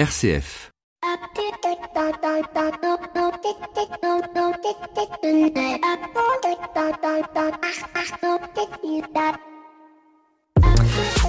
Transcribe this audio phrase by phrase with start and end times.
[0.00, 0.70] RCF.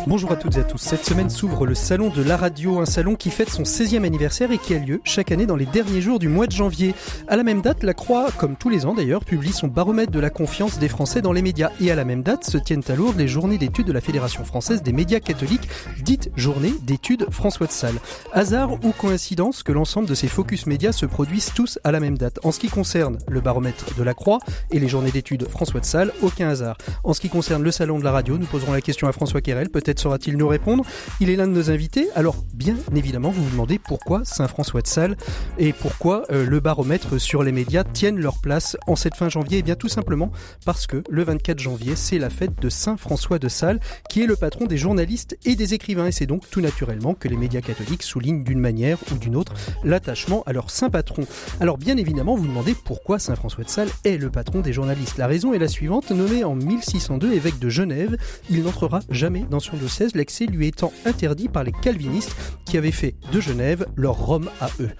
[0.07, 0.79] Bonjour à toutes et à tous.
[0.79, 4.51] Cette semaine s'ouvre le Salon de la radio, un salon qui fête son 16e anniversaire
[4.51, 6.95] et qui a lieu chaque année dans les derniers jours du mois de janvier.
[7.27, 10.19] À la même date, la Croix, comme tous les ans d'ailleurs, publie son baromètre de
[10.19, 11.69] la confiance des Français dans les médias.
[11.79, 14.43] Et à la même date se tiennent à Lourdes les journées d'études de la Fédération
[14.43, 15.69] française des médias catholiques,
[16.03, 17.99] dite journée d'études François de Sales.
[18.33, 22.17] Hasard ou coïncidence que l'ensemble de ces focus médias se produisent tous à la même
[22.17, 22.39] date.
[22.43, 24.39] En ce qui concerne le baromètre de la Croix
[24.71, 26.77] et les journées d'études François de Sales, aucun hasard.
[27.03, 29.41] En ce qui concerne le Salon de la radio, nous poserons la question à François
[29.41, 30.85] Querel, peut-être saura-t-il nous répondre.
[31.19, 32.07] Il est l'un de nos invités.
[32.15, 35.17] Alors, bien évidemment, vous vous demandez pourquoi Saint-François de Sales
[35.57, 39.59] et pourquoi euh, le baromètre sur les médias tiennent leur place en cette fin janvier?
[39.59, 40.31] Eh bien, tout simplement
[40.65, 44.35] parce que le 24 janvier, c'est la fête de Saint-François de Sales, qui est le
[44.35, 46.07] patron des journalistes et des écrivains.
[46.07, 49.53] Et c'est donc tout naturellement que les médias catholiques soulignent d'une manière ou d'une autre
[49.83, 51.23] l'attachement à leur saint patron.
[51.59, 55.17] Alors, bien évidemment, vous vous demandez pourquoi Saint-François de Sales est le patron des journalistes.
[55.17, 56.09] La raison est la suivante.
[56.09, 58.17] Nommé en 1602 évêque de Genève,
[58.49, 62.91] il n'entrera jamais dans son diocèse, l'accès lui étant interdit par les calvinistes qui avaient
[62.91, 64.91] fait de Genève leur Rome à eux.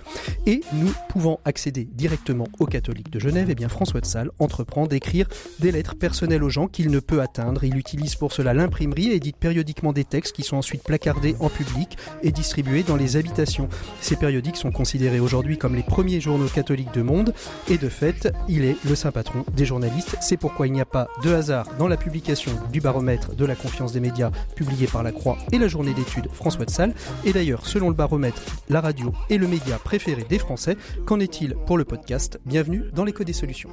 [0.48, 4.88] Et nous pouvant accéder directement aux catholiques de Genève, eh bien François de Sales entreprend
[4.88, 5.28] d'écrire
[5.60, 7.64] des lettres personnelles aux gens qu'il ne peut atteindre.
[7.64, 11.50] Il utilise pour cela l'imprimerie et édite périodiquement des textes qui sont ensuite placardés en
[11.50, 13.70] public et distribués dans les habitations.
[14.02, 17.34] Ces périodiques sont considérés aujourd'hui comme les premiers journaux catholiques du monde
[17.70, 20.18] et de fait, il est le saint patron des journalistes.
[20.22, 23.56] C'est pourquoi il n'y a pas de hasard dans la publication du baromètre de la
[23.56, 26.94] confiance des médias publié par la Croix et la journée d'études François de Sales.
[27.26, 30.78] Et d'ailleurs, selon le baromètre, la radio est le média préféré des Français.
[31.06, 32.40] Qu'en est-il pour le podcast?
[32.46, 33.70] Bienvenue dans l'écho des solutions.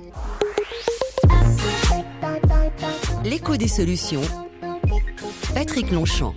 [3.25, 4.23] L'écho des solutions.
[5.55, 6.35] Patrick Longchamp.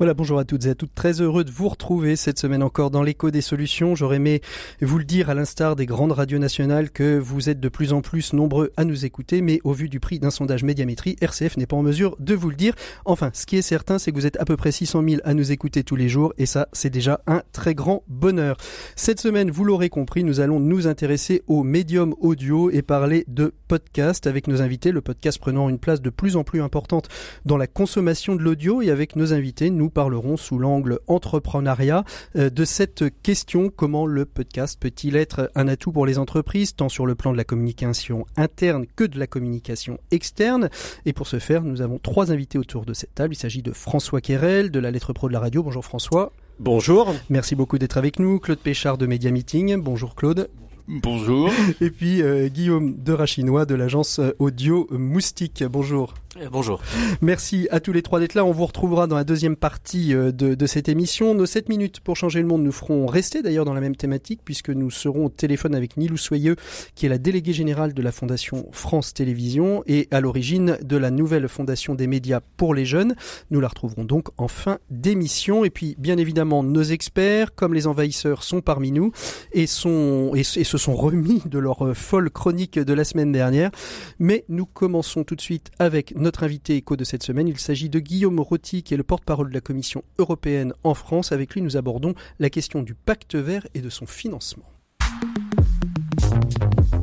[0.00, 0.94] Voilà, bonjour à toutes et à toutes.
[0.94, 3.94] Très heureux de vous retrouver cette semaine encore dans l'écho des solutions.
[3.94, 4.40] J'aurais aimé
[4.80, 8.00] vous le dire à l'instar des grandes radios nationales que vous êtes de plus en
[8.00, 11.66] plus nombreux à nous écouter, mais au vu du prix d'un sondage médiamétrie, RCF n'est
[11.66, 12.72] pas en mesure de vous le dire.
[13.04, 15.34] Enfin, ce qui est certain, c'est que vous êtes à peu près 600 000 à
[15.34, 18.56] nous écouter tous les jours et ça, c'est déjà un très grand bonheur.
[18.96, 23.52] Cette semaine, vous l'aurez compris, nous allons nous intéresser au médium audio et parler de
[23.68, 27.10] podcast avec nos invités, le podcast prenant une place de plus en plus importante
[27.44, 32.04] dans la consommation de l'audio et avec nos invités, nous parlerons sous l'angle entrepreneuriat
[32.36, 36.88] euh, de cette question comment le podcast peut-il être un atout pour les entreprises tant
[36.88, 40.70] sur le plan de la communication interne que de la communication externe
[41.06, 43.72] et pour ce faire nous avons trois invités autour de cette table il s'agit de
[43.72, 47.14] François Querel de la lettre pro de la radio bonjour François Bonjour.
[47.30, 48.38] Merci beaucoup d'être avec nous.
[48.38, 49.80] Claude Péchard de Media Meeting.
[49.80, 50.50] Bonjour Claude.
[50.86, 51.50] Bonjour.
[51.80, 55.64] Et puis euh, Guillaume de Rachinois de l'agence audio Moustique.
[55.64, 56.12] Bonjour.
[56.48, 56.80] Bonjour.
[57.20, 58.46] Merci à tous les trois d'être là.
[58.46, 61.34] On vous retrouvera dans la deuxième partie euh, de, de, cette émission.
[61.34, 64.40] Nos 7 minutes pour changer le monde nous feront rester d'ailleurs dans la même thématique
[64.42, 66.56] puisque nous serons au téléphone avec Nilou Soyeux
[66.94, 71.10] qui est la déléguée générale de la Fondation France Télévisions et à l'origine de la
[71.10, 73.16] nouvelle Fondation des médias pour les jeunes.
[73.50, 75.66] Nous la retrouverons donc en fin d'émission.
[75.66, 79.12] Et puis bien évidemment nos experts comme les envahisseurs sont parmi nous
[79.52, 83.30] et, sont, et, et se sont remis de leur euh, folle chronique de la semaine
[83.30, 83.70] dernière.
[84.18, 87.48] Mais nous commençons tout de suite avec notre invité écho de cette semaine.
[87.48, 91.32] Il s'agit de Guillaume Rotti, qui est le porte-parole de la Commission européenne en France.
[91.32, 94.64] Avec lui, nous abordons la question du pacte vert et de son financement.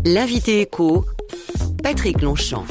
[0.05, 1.05] L'invité écho,
[1.83, 2.65] Patrick Longchamp.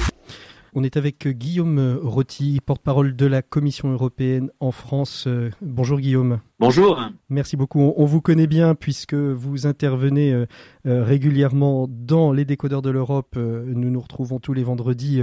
[0.75, 5.29] On est avec Guillaume Rotti, porte-parole de la Commission européenne en France.
[5.63, 6.41] Bonjour Guillaume.
[6.59, 6.99] Bonjour.
[7.29, 7.93] Merci beaucoup.
[7.99, 10.47] On vous connaît bien puisque vous intervenez euh,
[10.87, 13.35] euh, régulièrement dans les décodeurs de l'Europe.
[13.37, 15.21] Euh, nous nous retrouvons tous les vendredis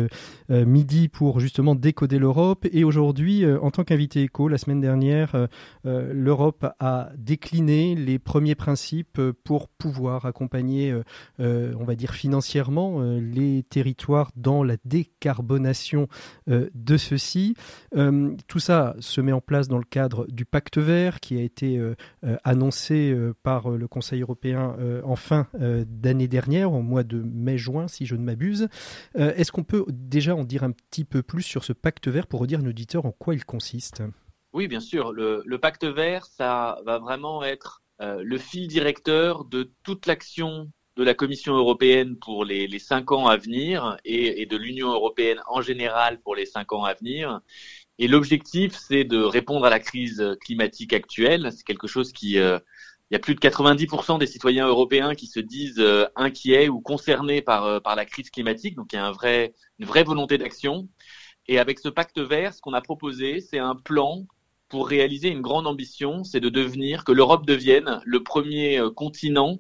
[0.50, 2.68] midi pour justement décoder l'Europe.
[2.72, 5.48] Et aujourd'hui, en tant qu'invité éco, la semaine dernière,
[5.84, 10.96] l'Europe a décliné les premiers principes pour pouvoir accompagner,
[11.40, 16.08] on va dire financièrement, les territoires dans la décarbonation
[16.48, 17.56] de ceux-ci.
[18.48, 21.78] tout ça se met en place dans le cadre du pacte vert qui a été
[21.78, 27.22] euh, euh, annoncé euh, par le Conseil européen en fin d'année dernière, au mois de
[27.24, 28.68] mai-juin, si je ne m'abuse.
[29.16, 32.42] Est-ce qu'on peut déjà en dire un petit peu plus sur ce pacte vert pour
[32.42, 34.04] redire à nos auditeurs en quoi il consiste?
[34.52, 35.12] Oui, bien sûr.
[35.14, 41.14] Le, pacte vert, ça va vraiment être le fil directeur de toute l'action de la
[41.14, 46.36] Commission européenne pour les, cinq ans à venir et de l'Union européenne en général pour
[46.36, 47.42] les cinq ans à venir.
[48.00, 51.52] Et l'objectif, c'est de répondre à la crise climatique actuelle.
[51.56, 52.60] C'est quelque chose qui, euh,
[53.10, 56.82] il y a plus de 90% des citoyens européens qui se disent euh, inquiets ou
[56.82, 58.76] concernés par euh, par la crise climatique.
[58.76, 60.90] Donc il y a un vrai, une vraie volonté d'action.
[61.48, 64.26] Et avec ce pacte vert, ce qu'on a proposé, c'est un plan
[64.70, 69.60] pour réaliser une grande ambition, c'est de devenir, que l'Europe devienne le premier euh, continent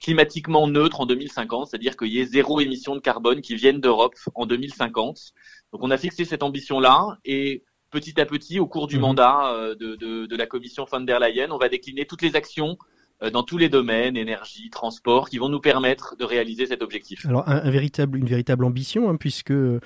[0.00, 4.14] climatiquement neutre en 2050, c'est-à-dire qu'il y ait zéro émission de carbone qui vienne d'Europe
[4.34, 5.32] en 2050.
[5.72, 9.00] Donc on a fixé cette ambition-là et petit à petit, au cours du mmh.
[9.00, 12.34] mandat euh, de, de, de, la commission von der Leyen, on va décliner toutes les
[12.34, 12.76] actions
[13.22, 17.24] euh, dans tous les domaines, énergie, transport, qui vont nous permettre de réaliser cet objectif.
[17.26, 19.78] Alors un, véritable, une véritable ambition, hein, puisque euh,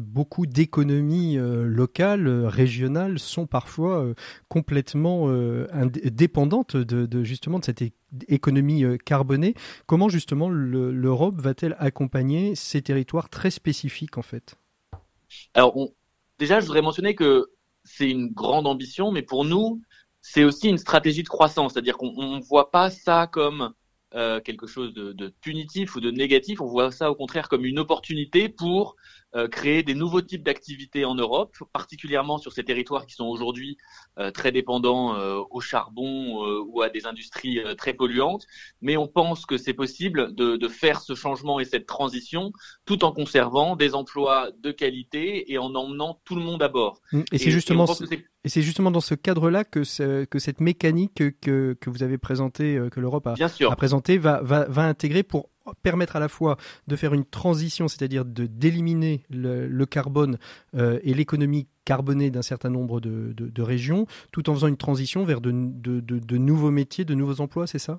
[0.00, 4.12] beaucoup d'économies euh, locales, régionales, sont parfois
[4.48, 5.28] complètement
[6.04, 7.82] dépendantes de, de, justement de cette
[8.28, 9.54] économie carbonée.
[9.86, 14.56] Comment justement l'Europe va-t-elle accompagner ces territoires très spécifiques en fait?
[15.54, 15.92] Alors on,
[16.38, 17.46] déjà, je voudrais mentionner que
[17.84, 19.80] c'est une grande ambition, mais pour nous,
[20.20, 23.74] c'est aussi une stratégie de croissance, c'est-à-dire qu'on ne voit pas ça comme
[24.14, 27.64] euh, quelque chose de, de, punitif ou de négatif, on voit ça au contraire comme
[27.64, 28.96] une opportunité pour
[29.36, 33.76] euh, créer des nouveaux types d'activités en Europe, particulièrement sur ces territoires qui sont aujourd'hui
[34.18, 38.46] euh, très dépendants euh, au charbon ou à des industries très polluantes.
[38.80, 42.52] Mais on pense que c'est possible de, de, faire ce changement et cette transition
[42.84, 47.00] tout en conservant des emplois de qualité et en emmenant tout le monde à bord.
[47.12, 47.22] Mmh.
[47.32, 47.86] Et, c'est justement
[48.44, 52.18] et c'est justement dans ce cadre-là que, ce, que cette mécanique que, que vous avez
[52.18, 55.50] présentée, que l'Europe a, a présentée, va, va, va intégrer pour
[55.82, 56.56] permettre à la fois
[56.86, 60.38] de faire une transition, c'est-à-dire de d'éliminer le, carbone
[60.74, 65.40] euh, et l'économie carbonée d'un certain nombre de, régions, tout en faisant une transition vers
[65.40, 65.50] de,
[66.36, 67.98] nouveaux métiers, de nouveaux emplois, c'est ça?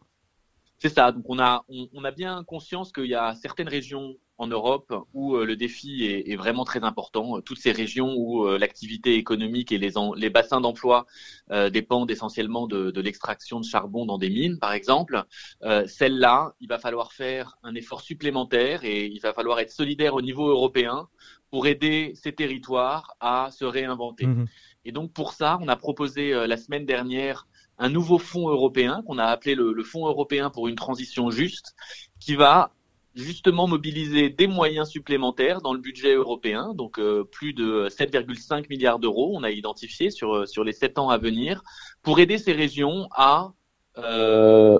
[0.77, 1.11] C'est ça.
[1.11, 5.35] Donc on a on, a bien conscience qu'il y a certaines régions en Europe où
[5.35, 7.41] euh, le défi est, est, vraiment très important.
[7.41, 11.05] Toutes ces régions où euh, l'activité économique et les, les bassins d'emploi
[11.51, 15.23] euh, dépendent essentiellement de, de l'extraction de charbon dans des mines, par exemple,
[15.63, 20.15] euh, celles-là, il va falloir faire un effort supplémentaire et il va falloir être solidaire
[20.15, 21.07] au niveau européen
[21.49, 24.27] pour aider ces territoires à se réinventer.
[24.27, 24.45] Mmh
[24.87, 27.47] et donc pour ça, on a proposé la semaine dernière
[27.79, 31.75] un nouveau fonds européen qu'on a appelé le, le Fonds européen pour une transition juste,
[32.19, 32.74] qui va
[33.15, 38.99] justement mobiliser des moyens supplémentaires dans le budget européen, donc euh, plus de 7,5 milliards
[38.99, 41.63] d'euros, on a identifié sur, euh, sur les sept ans à venir,
[42.01, 43.53] pour aider ces régions à
[43.97, 44.77] euh,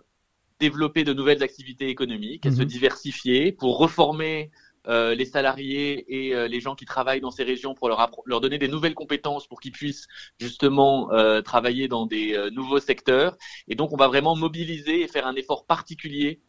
[0.59, 2.65] développer de nouvelles activités économiques, à se mhm.
[2.65, 4.51] diversifier, pour reformer
[4.87, 8.39] euh, les salariés et euh, les gens qui travaillent dans ces régions pour leur, leur
[8.39, 10.05] donner des nouvelles compétences pour qu'ils puissent
[10.39, 13.35] justement euh, travailler dans des nouveaux secteurs.
[13.67, 16.39] Et donc, on va vraiment mobiliser et faire un effort particulier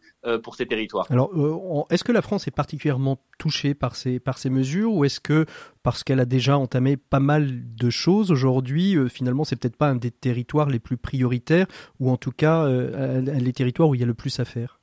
[0.43, 1.07] pour ces territoires.
[1.11, 5.05] Alors, euh, est-ce que la France est particulièrement touchée par ces, par ces mesures ou
[5.05, 5.47] est-ce que
[5.83, 9.89] parce qu'elle a déjà entamé pas mal de choses aujourd'hui, euh, finalement, c'est peut-être pas
[9.89, 11.67] un des territoires les plus prioritaires
[12.01, 14.81] ou en tout cas les territoires où il y a le plus à faire?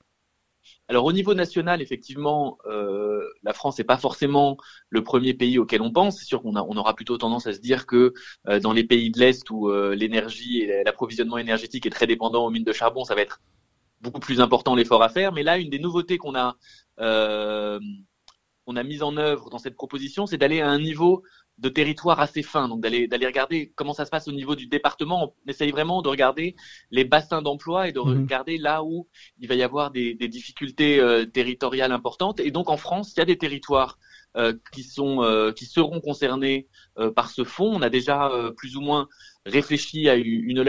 [0.89, 4.57] Alors au niveau national, effectivement, euh, la France n'est pas forcément
[4.89, 6.19] le premier pays auquel on pense.
[6.19, 8.13] C'est sûr qu'on on aura plutôt tendance à se dire que
[8.47, 12.45] euh, dans les pays de l'Est où euh, l'énergie et l'approvisionnement énergétique est très dépendant
[12.45, 13.39] aux mines de charbon, ça va être
[14.03, 15.31] beaucoup plus important l'effort à faire.
[15.31, 16.57] Mais là, une des nouveautés qu'on a
[16.99, 17.79] euh,
[18.65, 21.23] on a mis en œuvre dans cette proposition, c'est d'aller à un niveau
[21.59, 24.67] de territoire assez fin, donc d'aller d'aller regarder comment ça se passe au niveau du
[24.67, 25.35] département.
[25.45, 26.55] On essaye vraiment de regarder
[26.89, 28.21] les bassins d'emploi et de mhm.
[28.21, 29.07] regarder là où
[29.39, 32.39] il va y avoir des, des difficultés euh, territoriales importantes.
[32.39, 33.99] Et donc en France, il y a des territoires
[34.35, 36.67] euh, qui sont euh, qui seront concernés
[37.15, 37.71] par ce fonds.
[37.75, 39.07] On a déjà plus ou moins
[39.45, 40.59] réfléchi à une,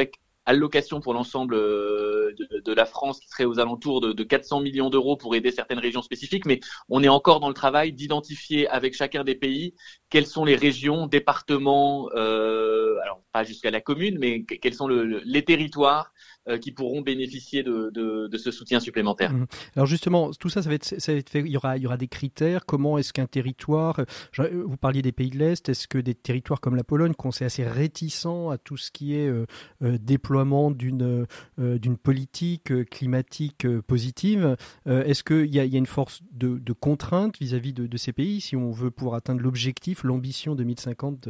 [0.46, 2.34] allocation pour l'ensemble euh,
[2.64, 5.78] de, la France qui serait aux alentours de, de 400 millions d'euros pour aider certaines
[5.78, 9.74] régions spécifiques, mais on est encore dans le travail d'identifier avec chacun des pays
[10.10, 15.22] quelles sont les régions, départements, euh, alors pas jusqu'à la commune, mais quels sont le,
[15.24, 16.12] les territoires
[16.60, 19.32] qui pourront bénéficier de, de, de, ce soutien supplémentaire.
[19.32, 19.46] Mmh.
[19.76, 21.40] Alors justement, tout ça, ça va être, ça va être fait.
[21.40, 22.66] Il y aura, il y aura des critères.
[22.66, 24.00] Comment est-ce qu'un territoire,
[24.38, 27.30] euh, vous parliez des pays de l'est, est-ce que des territoires comme la Pologne, qu'on
[27.30, 29.46] sait assez réticents à tout ce qui est euh,
[29.82, 31.26] euh déploiement d'une
[31.58, 37.72] euh, politique climatique positive, est-ce qu'il y y a une force de, de contrainte vis-à-vis
[37.72, 41.28] de, de, ces pays si on veut pouvoir atteindre l'objectif, l'ambition 2050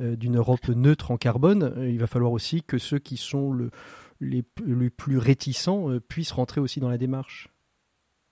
[0.00, 3.70] d'une Europe neutre en carbone, il va falloir aussi que ceux qui sont le
[4.20, 7.48] les, plus réticents euh, puissent rentrer aussi dans la démarche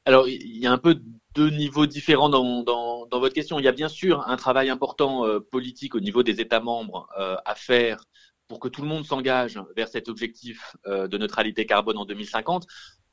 [0.04, 1.00] Alors, il y a un peu
[1.34, 3.58] deux niveaux différents dans, dans, votre question.
[3.58, 7.08] Il y a bien sûr un travail important euh, politique au niveau des États membres
[7.18, 8.04] euh, à faire
[8.48, 12.66] pour que tout le monde s'engage vers cet objectif de neutralité carbone en 2050.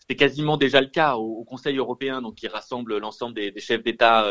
[0.05, 4.25] C'est quasiment déjà le cas au, Conseil européen, donc qui rassemble l'ensemble des, chefs d'État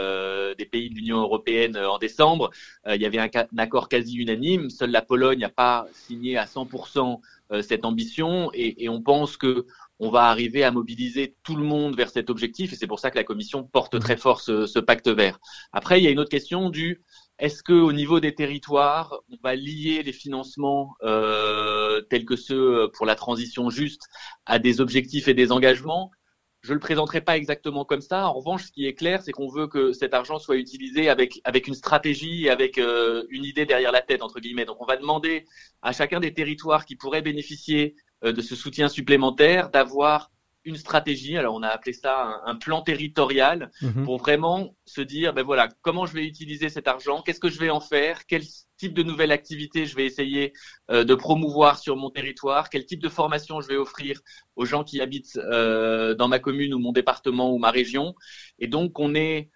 [0.59, 2.50] des pays de l'Union européenne en décembre.
[2.87, 4.68] Il y avait un, accord quasi unanime.
[4.68, 7.16] Seule la Pologne n'a pas signé à 100% euh,
[7.62, 9.67] cette ambition et, et, on pense que
[10.00, 13.11] on va arriver à mobiliser tout le monde vers cet objectif et c'est pour ça
[13.11, 15.40] que la Commission porte très fort ce, ce, pacte vert.
[15.73, 17.02] Après, il y a une autre question du
[17.38, 22.90] est-ce que au niveau des territoires, on va lier les financements euh, tels que ceux
[22.95, 24.09] pour la transition juste
[24.45, 26.11] à des objectifs et des engagements
[26.62, 28.27] je le présenterai pas exactement comme ça.
[28.27, 31.41] En revanche, ce qui est clair, c'est qu'on veut que cet argent soit utilisé avec
[31.45, 34.65] avec une stratégie et avec euh, une idée derrière la tête entre guillemets.
[34.65, 35.45] Donc, on va demander
[35.83, 40.31] à chacun des territoires qui pourraient bénéficier euh, de ce soutien supplémentaire d'avoir
[40.65, 41.37] une stratégie.
[41.37, 44.05] Alors, on a appelé ça un, plan territorial mhm.
[44.05, 47.59] pour vraiment se dire, ben voilà, comment je vais utiliser cet argent, qu'est-ce que je
[47.59, 48.27] vais en faire,
[48.78, 50.54] type de nouvelle activité je vais essayer
[50.90, 54.20] euh, de promouvoir sur mon territoire, quel type de formation je vais offrir
[54.56, 58.14] aux gens qui habitent euh, dans ma commune ou mon département ou ma région.
[58.58, 59.50] Et donc, qu'on est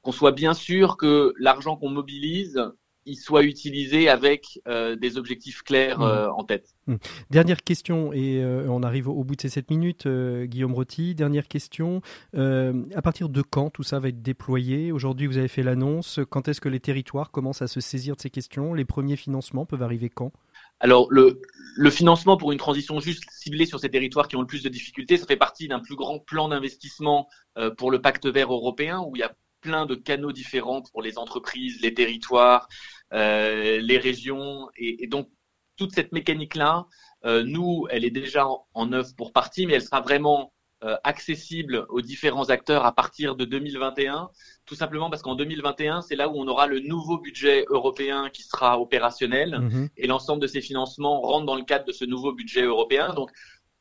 [0.00, 2.60] qu'on soit bien sûr que l'argent qu'on mobilise
[3.04, 6.02] il soit utilisé avec euh, des objectifs clairs mmh.
[6.02, 6.74] euh, en tête.
[6.86, 6.96] Mmh.
[7.30, 11.14] Dernière question, et euh, on arrive au bout de ces 7 minutes, Guillaume Rotti.
[11.14, 12.00] Dernière question,
[12.34, 14.92] à partir de quand tout ça va être déployé?
[14.92, 16.20] Aujourd'hui, vous avez fait l'annonce.
[16.30, 18.74] Quand est-ce que les territoires commencent à se saisir de ces questions?
[18.74, 20.32] Les premiers financements peuvent arriver quand?
[20.80, 21.40] Alors, le,
[21.76, 24.68] le, financement pour une transition juste ciblée sur ces territoires qui ont le plus de
[24.68, 27.28] difficultés, ça fait partie d'un plus grand plan d'investissement
[27.76, 29.32] pour le pacte vert européen où il y a
[29.62, 32.68] plein de canaux différents pour les entreprises, les territoires,
[33.14, 34.68] euh, les régions.
[34.76, 35.30] Et, donc,
[35.76, 36.86] toute cette mécanique-là,
[37.24, 40.52] euh, nous, elle est déjà en, œuvre pour partie, mais elle sera vraiment
[40.84, 44.28] euh, accessible aux différents acteurs à partir de 2021,
[44.66, 48.42] tout simplement parce qu'en 2021, c'est là où on aura le nouveau budget européen qui
[48.42, 49.88] sera opérationnel mhm.
[49.96, 53.14] et l'ensemble de ces financements rentrent dans le cadre de ce nouveau budget européen.
[53.14, 53.30] Donc,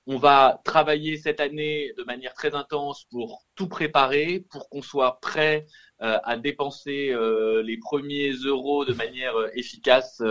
[0.08, 5.20] on va travailler cette année de manière très intense pour tout préparer, pour qu'on soit
[5.22, 5.65] prêt
[6.01, 10.22] euh, à dépenser euh, les premiers euros de manière euh, efficace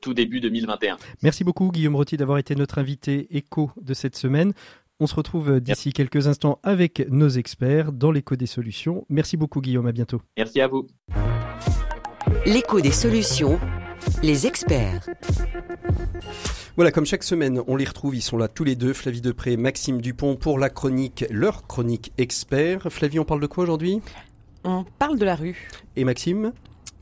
[0.00, 0.96] tout début 2021.
[1.22, 4.52] Merci beaucoup Guillaume Rotti d'avoir été notre invité écho de cette semaine.
[5.00, 9.04] On se retrouve d'ici quelques instants avec nos experts dans l'écho des solutions.
[9.08, 10.22] Merci beaucoup Guillaume, à bientôt.
[10.36, 10.88] Merci à vous.
[12.46, 13.60] L'écho des solutions,
[14.22, 15.06] les experts.
[16.76, 19.56] Voilà, comme chaque semaine, on les retrouve, ils sont là tous les deux, Flavie Depré,
[19.56, 22.90] Maxime Dupont, pour la chronique, leur chronique expert.
[22.90, 24.00] Flavie, on parle de quoi aujourd'hui?
[24.64, 25.68] On parle de la rue.
[25.96, 26.52] Et Maxime?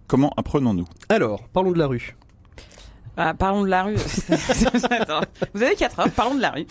[0.06, 0.86] Comment apprenons-nous?
[1.08, 2.16] Alors, parlons de la rue.
[3.16, 3.94] Ah, parlons de la rue.
[5.54, 6.10] Vous avez quatre heures.
[6.10, 6.66] Parlons de la rue.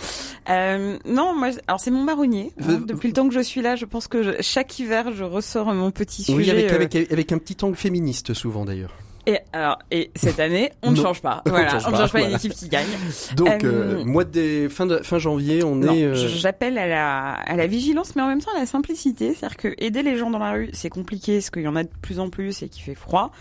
[0.50, 2.52] Euh, non, moi, alors c'est mon marronnier.
[2.62, 2.82] Hein.
[2.86, 5.90] depuis le temps que je suis là, je pense que chaque hiver, je ressors mon
[5.90, 6.38] petit sujet.
[6.38, 8.94] Oui, avec, euh, avec un petit angle féministe souvent d'ailleurs.
[9.28, 11.42] Et alors, et cette année, on ne change pas.
[11.46, 12.88] Voilà, on ne change pas, une équipe qui gagne.
[13.36, 16.04] Donc, euh, euh, mois de fin, de fin janvier, on est.
[16.04, 16.14] Euh...
[16.14, 19.34] J'appelle à la, à la vigilance, mais en même temps à la simplicité.
[19.34, 21.84] C'est-à-dire que aider les gens dans la rue, c'est compliqué, parce qu'il y en a
[21.84, 23.32] de plus en plus et qu'il fait froid.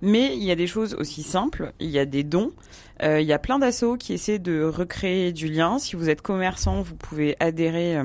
[0.00, 1.72] Mais il y a des choses aussi simples.
[1.80, 2.52] Il y a des dons.
[3.02, 5.78] Euh, il y a plein d'assauts qui essaient de recréer du lien.
[5.78, 8.00] Si vous êtes commerçant, vous pouvez adhérer.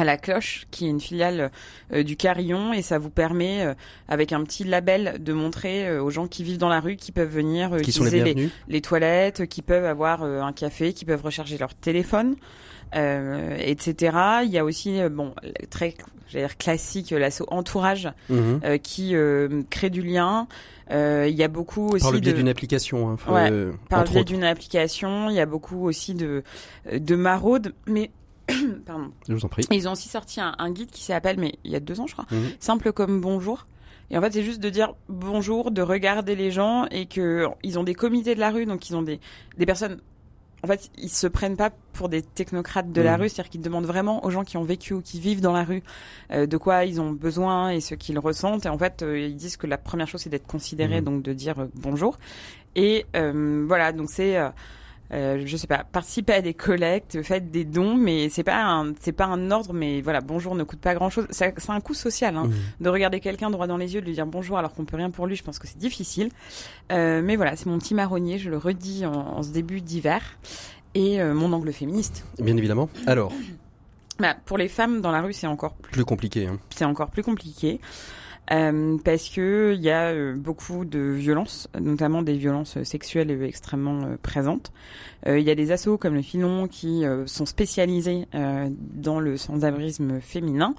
[0.00, 1.50] Euh, à la cloche, qui est une filiale
[1.92, 3.74] euh, du Carillon, et ça vous permet, euh,
[4.08, 7.12] avec un petit label, de montrer euh, aux gens qui vivent dans la rue, qui
[7.12, 11.74] peuvent venir utiliser les, les, toilettes, qui peuvent avoir un café, qui peuvent recharger leur
[11.74, 12.36] téléphone,
[12.92, 14.16] etc.
[14.44, 15.34] Il y a aussi, bon,
[15.68, 15.94] très,
[16.30, 18.78] dire classique, l'assaut entourage, mhm.
[18.82, 19.14] qui
[19.68, 20.48] crée du lien.
[20.90, 23.10] Il y a beaucoup aussi par le biais d'une application.
[23.10, 23.16] Hein,
[23.88, 26.42] par le biais d'une application, il y a beaucoup aussi de
[26.92, 28.10] de maraudes, mais
[28.86, 29.10] Pardon.
[29.28, 29.64] Je vous en prie.
[29.70, 32.12] Ils ont aussi sorti un, guide qui s'appelle, mais il y a deux ans, je
[32.12, 32.50] crois, mhm.
[32.58, 33.66] simple comme bonjour.
[34.10, 37.78] Et en fait, c'est juste de dire bonjour, de regarder les gens et que ils
[37.78, 39.20] ont des comités de la rue, donc ils ont des,
[39.56, 40.00] des personnes.
[40.62, 43.22] En fait, ils se prennent pas pour des technocrates de la mhm.
[43.22, 45.64] rue, c'est-à-dire qu'ils demandent vraiment aux gens qui ont vécu ou qui vivent dans la
[45.64, 45.82] rue
[46.32, 48.66] euh, de quoi ils ont besoin et ce qu'ils ressentent.
[48.66, 51.04] Et en fait, euh, ils disent que la première chose c'est d'être considéré, mhm.
[51.04, 52.18] donc de dire euh, bonjour.
[52.76, 54.38] Et voilà, donc c'est
[55.12, 58.92] euh, je sais pas, participer à des collectes, faites des dons, mais c'est pas un,
[59.00, 61.26] c'est pas un ordre, mais voilà, bonjour ne coûte pas grand chose.
[61.30, 62.82] C'est un coût social, hein, mmh.
[62.82, 65.10] de regarder quelqu'un droit dans les yeux, de lui dire bonjour alors qu'on peut rien
[65.10, 65.36] pour lui.
[65.36, 66.30] Je pense que c'est difficile.
[66.92, 68.38] Euh, mais voilà, c'est mon petit marronnier.
[68.38, 70.22] Je le redis en, ce début d'hiver
[70.94, 72.24] et euh, mon angle féministe.
[72.38, 72.88] Bien évidemment.
[73.06, 73.32] Alors.
[74.18, 76.46] Bah, pour les femmes dans la rue, c'est encore plus, compliqué.
[76.46, 76.58] Hein.
[76.70, 77.80] C'est encore plus compliqué.
[78.52, 84.02] Euh, parce que il y a euh, beaucoup de violences, notamment des violences sexuelles extrêmement
[84.02, 84.72] euh, présentes.
[85.26, 90.74] Il y a des assos comme le Filon qui sont spécialisés dans le sans-abrisme féminin.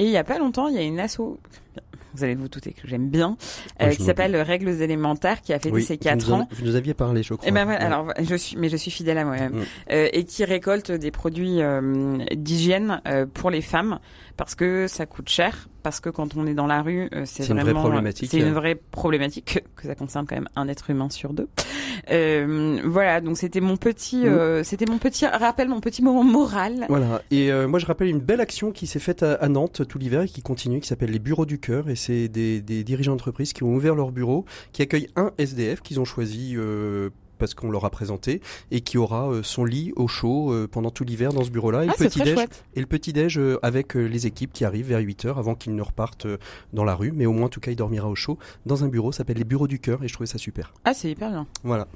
[0.00, 1.38] Et il y a pas longtemps, il y a une asso
[2.16, 3.36] vous allez vous douter que j'aime bien,
[3.90, 6.48] qui s'appelle Règles élémentaires, qui a fait ses 4 ans.
[6.52, 7.46] Vous nous aviez parlé, je crois.
[7.46, 9.52] Et eh ben, alors, je suis, mais je suis fidèle à moi-même.
[9.52, 9.62] Mm.
[9.88, 11.60] et qui récolte des produits
[12.34, 13.00] d'hygiène
[13.34, 13.98] pour les femmes
[14.36, 17.44] parce que ça coûte cher, parce que quand on est dans la rue, euh, c'est
[17.44, 18.30] vraiment une vraie problématique.
[18.30, 21.48] C'est une vraie problématique que, ça concerne quand même un être humain sur deux.
[22.10, 24.28] Euh, voilà, donc c'était mon petit, mm.
[24.28, 26.86] euh, c'était mon petit rappel, mon petit moment moral.
[26.88, 27.22] Voilà.
[27.30, 30.22] Et euh, moi, je rappelle une belle action qui s'est faite à, Nantes tout l'hiver
[30.22, 31.88] et qui continue, qui s'appelle les bureaux du cœur.
[31.88, 35.80] Et c'est des, des dirigeants d'entreprise qui ont ouvert leur bureau, qui accueillent un SDF
[35.80, 36.56] qu'ils ont choisi
[37.38, 38.40] parce qu'on leur a présenté
[38.70, 41.84] et qui aura euh, son lit au chaud euh, pendant tout l'hiver dans ce bureau-là
[41.84, 42.38] et, ah, le petit déj,
[42.74, 45.74] et le petit déj euh, avec les équipes qui arrivent vers 8 heures avant qu'ils
[45.74, 46.26] ne repartent
[46.72, 48.88] dans la rue mais au moins en tout cas il dormira au chaud dans un
[48.88, 50.72] bureau ça s'appelle les bureaux du cœur et je trouvais ça super.
[50.84, 51.46] Ah c'est hyper bien.
[51.64, 51.86] Voilà.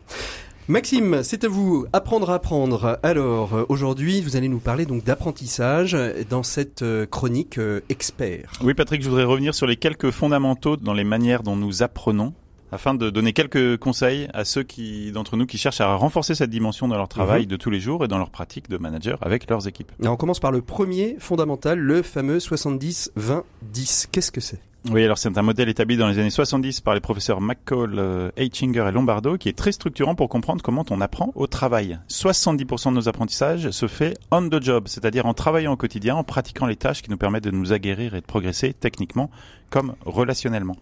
[0.68, 1.86] Maxime, c'est à vous.
[1.92, 3.00] Apprendre à apprendre.
[3.02, 5.96] Alors, aujourd'hui, vous allez nous parler donc d'apprentissage
[6.28, 8.52] dans cette chronique expert.
[8.62, 12.34] Oui, Patrick, je voudrais revenir sur les quelques fondamentaux dans les manières dont nous apprenons
[12.72, 16.50] afin de donner quelques conseils à ceux qui d'entre nous qui cherchent à renforcer cette
[16.50, 17.48] dimension dans leur travail mhm.
[17.48, 19.92] de tous les jours et dans leur pratique de manager avec leurs équipes.
[20.04, 24.08] on commence par le premier fondamental, le fameux 70-20-10.
[24.10, 24.60] Qu'est-ce que c'est?
[24.88, 28.30] Oui, alors c'est un modèle établi dans les années 70 par les professeurs McCall, euh,
[28.38, 31.98] Eitchinger et Lombardo qui est très structurant pour comprendre comment on apprend au travail.
[32.08, 36.24] 70% de nos apprentissages se fait on the job, c'est-à-dire en travaillant au quotidien, en
[36.24, 39.30] pratiquant les tâches qui nous permettent de nous aguerrir et de progresser techniquement
[39.68, 40.76] comme relationnellement.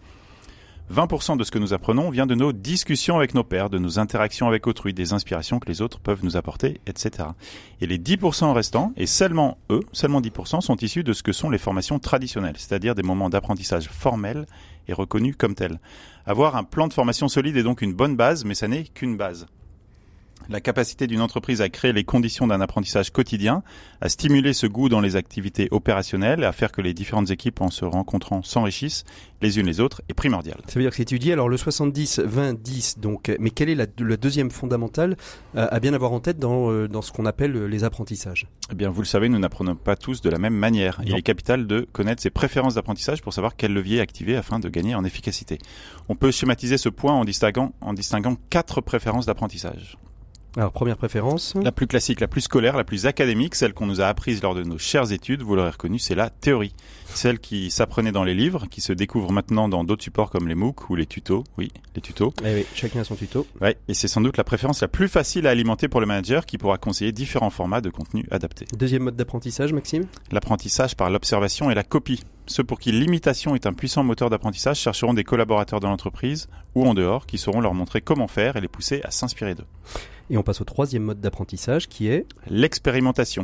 [0.93, 3.99] 20% de ce que nous apprenons vient de nos discussions avec nos pairs, de nos
[3.99, 7.29] interactions avec autrui, des inspirations que les autres peuvent nous apporter, etc.
[7.79, 11.51] Et les 10% restants, et seulement eux, seulement 10%, sont issus de ce que sont
[11.51, 14.47] les formations traditionnelles, c'est-à-dire des moments d'apprentissage formels
[14.87, 15.79] et reconnus comme tels.
[16.25, 19.15] Avoir un plan de formation solide est donc une bonne base, mais ça n'est qu'une
[19.15, 19.45] base
[20.49, 23.63] la capacité d'une entreprise à créer les conditions d'un apprentissage quotidien,
[24.01, 27.69] à stimuler ce goût dans les activités opérationnelles, à faire que les différentes équipes en
[27.69, 29.05] se rencontrant s'enrichissent
[29.41, 30.57] les unes les autres est primordial.
[30.67, 33.69] Ça veut dire que si tu dis alors le 70 20 10 donc mais quel
[33.69, 35.15] est la, deuxième fondamental
[35.55, 38.47] euh, à bien avoir en tête dans euh, dans ce qu'on appelle euh, les apprentissages?
[38.71, 41.01] Eh bien vous le savez, nous n'apprenons pas tous de la même manière.
[41.05, 44.69] Il est capital de connaître ses préférences d'apprentissage pour savoir quel levier activer afin de
[44.69, 45.57] gagner en efficacité.
[46.09, 49.97] On peut schématiser ce point en distinguant en distinguant quatre préférences d'apprentissage.
[50.57, 54.01] Alors, première préférence La plus classique, la plus scolaire, la plus académique, celle qu'on nous
[54.01, 56.73] a apprise lors de nos chères études, vous l'aurez reconnu, c'est la théorie.
[57.13, 60.55] Celle qui s'apprenait dans les livres, qui se découvre maintenant dans d'autres supports comme les
[60.55, 61.43] MOOC ou les tutos.
[61.57, 62.33] Oui, les tutos.
[62.43, 63.45] Eh oui, chacun a son tuto.
[63.61, 66.45] Ouais, et c'est sans doute la préférence la plus facile à alimenter pour le manager
[66.45, 68.65] qui pourra conseiller différents formats de contenu adaptés.
[68.77, 70.05] Deuxième mode d'apprentissage, Maxime?
[70.31, 72.23] L'apprentissage par l'observation et la copie.
[72.49, 76.83] Ceux pour qui l'imitation est un puissant moteur d'apprentissage chercheront des collaborateurs de l'entreprise ou
[76.83, 79.67] en dehors qui sauront leur montrer comment faire et les pousser à s'inspirer d'eux.
[80.31, 83.43] Et on passe au troisième mode d'apprentissage qui est l'expérimentation.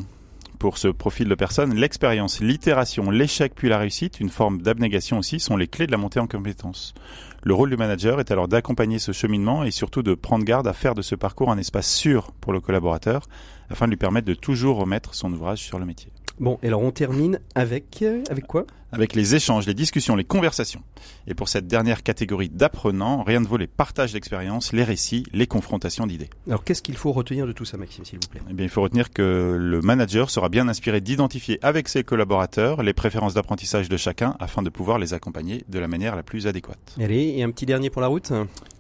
[0.58, 5.40] Pour ce profil de personne, l'expérience, l'itération, l'échec puis la réussite, une forme d'abnégation aussi,
[5.40, 6.96] sont les clés de la montée en compétence.
[7.44, 10.74] Le rôle du manager est alors d'accompagner ce cheminement et surtout de prendre garde à
[10.74, 13.28] faire de ce parcours un espace sûr pour le collaborateur
[13.70, 16.12] afin de lui permettre de toujours remettre son ouvrage sur le métier.
[16.40, 18.66] Bon, et alors on termine avec euh, avec quoi?
[18.92, 20.82] Avec les échanges, les discussions, les conversations.
[21.28, 25.48] Et pour cette dernière catégorie d'apprenants, rien ne vaut les partages d'expériences, les récits, les
[25.48, 26.30] confrontations d'idées.
[26.48, 28.42] Alors qu'est-ce qu'il faut retenir de tout ça, Maxime, s'il vous plaît?
[28.50, 32.84] Eh bien, il faut retenir que le manager sera bien inspiré d'identifier avec ses collaborateurs
[32.84, 36.48] les préférences d'apprentissage de chacun afin de pouvoir les accompagner de la manière la plus
[36.48, 36.96] adéquate.
[37.00, 38.32] Allez, et un petit dernier pour la route?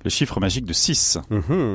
[0.04, 1.18] Le chiffre magique de 6.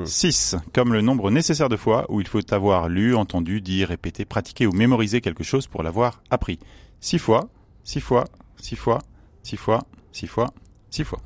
[0.04, 0.60] 6, mhm.
[0.72, 4.66] comme le nombre nécessaire de fois où il faut avoir lu, entendu, dit, répété, pratiqué
[4.66, 6.58] ou mémorisé quelque chose pour l'avoir appris.
[7.00, 7.48] Six fois,
[7.84, 8.24] six fois,
[8.56, 8.98] six fois,
[9.42, 9.80] six fois,
[10.12, 10.52] six fois,
[10.90, 11.20] six fois.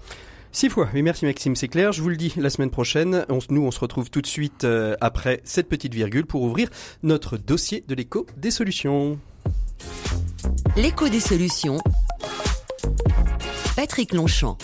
[0.52, 0.88] Six fois.
[0.94, 1.90] Oui, merci Maxime, c'est clair.
[1.90, 4.94] Je vous le dis, la semaine prochaine, nous, on se retrouve tout de suite euh,
[5.00, 6.68] après cette petite virgule pour ouvrir
[7.02, 9.18] notre dossier de l'écho des solutions.
[10.76, 11.78] L'écho des solutions.
[13.74, 14.56] Patrick Longchamp.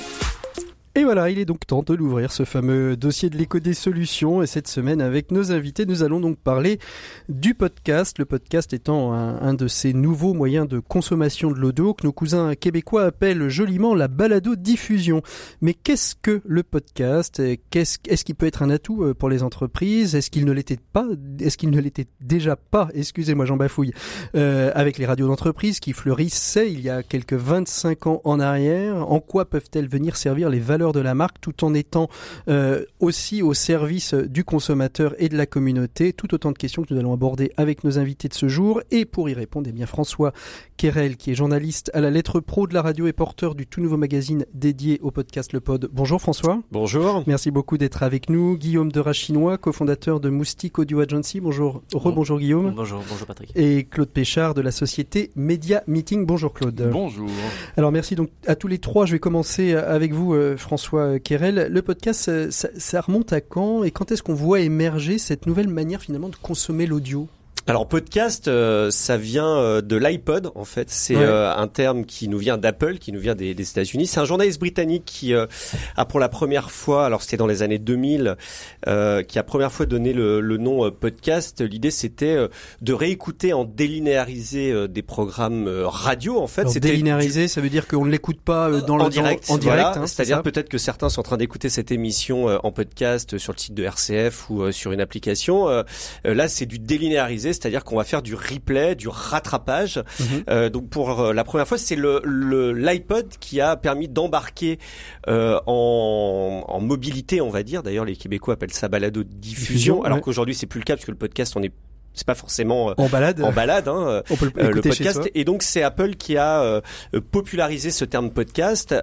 [0.97, 4.43] Et voilà, il est donc temps de l'ouvrir, ce fameux dossier de l'écho des solutions.
[4.43, 6.81] Et cette semaine, avec nos invités, nous allons donc parler
[7.29, 8.19] du podcast.
[8.19, 12.57] Le podcast étant un, de ces nouveaux moyens de consommation de l'audio que nos cousins
[12.57, 15.23] québécois appellent joliment la balado-diffusion.
[15.61, 17.39] Mais qu'est-ce que le podcast?
[17.39, 20.17] Est-ce qu'il peut être un atout euh, pour les entreprises?
[20.17, 21.07] Est-ce qu'il ne l'était pas
[21.39, 22.89] Est-ce qu'il ne l'était déjà pas?
[22.95, 23.93] Excusez-moi, j'en bafouille.
[24.35, 29.09] Euh, avec les radios d'entreprise qui fleurissaient il y a quelques 25 ans en arrière,
[29.09, 32.09] en quoi peuvent-elles venir servir les valeurs de la marque tout en étant
[32.49, 36.13] euh, aussi au service du consommateur et de la communauté.
[36.13, 38.81] Tout autant de questions que nous allons aborder avec nos invités de ce jour.
[38.91, 40.33] Et pour y répondre, eh bien François
[40.79, 43.83] Kerel, qui est journaliste à la lettre pro de la radio et porteur du tout
[43.83, 45.91] nouveau magazine dédié au podcast Le Pod.
[45.93, 46.61] Bonjour François.
[46.73, 47.23] Bonjour.
[47.27, 48.57] Merci beaucoup d'être avec nous.
[48.57, 51.41] Guillaume de Rachinois, cofondateur de Moustique Audio Agency.
[51.41, 51.83] Bonjour.
[51.93, 52.73] Rebonjour Guillaume.
[52.75, 53.53] Bonjour, bonjour Patrick.
[53.55, 56.25] Et Claude Péchard de la société Media Meeting.
[56.25, 56.89] Bonjour Claude.
[56.91, 57.29] Bonjour.
[57.77, 59.05] Alors merci donc à tous les trois.
[59.05, 61.67] Je vais commencer avec vous euh, François Kérel.
[61.69, 66.01] Le podcast, ça, remonte à quand et quand est-ce qu'on voit émerger cette nouvelle manière
[66.01, 67.27] finalement de consommer l'audio?
[67.71, 70.91] Alors podcast, euh, ça vient euh, de l'iPod en fait.
[70.91, 74.09] C'est euh, un terme qui nous vient d'Apple, qui nous vient des, des États-Unis.
[74.09, 77.79] C'est un journaliste britannique qui a pour la première fois, alors c'était dans les années
[77.79, 78.37] 2000,
[78.85, 81.61] qui a première fois donné le, le nom podcast.
[81.61, 82.49] L'idée c'était
[82.81, 86.63] de réécouter en délinéarisé des programmes radio en fait.
[86.63, 89.49] Alors, délinéarisé, ça veut dire qu'on ne l'écoute pas dans le en direct.
[89.49, 93.39] En, direct, hein, c'est-à-dire peut-être que certains sont en train d'écouter cette émission en podcast
[93.39, 95.69] sur le site de RCF ou sur une application.
[96.25, 100.03] là, c'est du délinéarisé c'est-à-dire qu'on va faire du replay, du rattrapage.
[100.19, 100.45] Mhm.
[100.49, 102.21] Euh, donc pour euh, la première fois, c'est le
[102.73, 104.79] l'iPod qui a permis d'embarquer
[105.29, 107.83] euh, en, en, mobilité, on va dire.
[107.83, 111.15] D'ailleurs, les Québécois appellent ça balado diffusion, alors qu'aujourd'hui c'est plus le cas puisque le
[111.15, 111.73] podcast on est
[112.15, 115.31] c'est pas forcément euh, en balade, en balade, hein, on peut le, euh, podcast.
[115.35, 116.81] Et donc c'est Apple qui a euh,
[117.31, 118.95] popularisé ce terme podcast.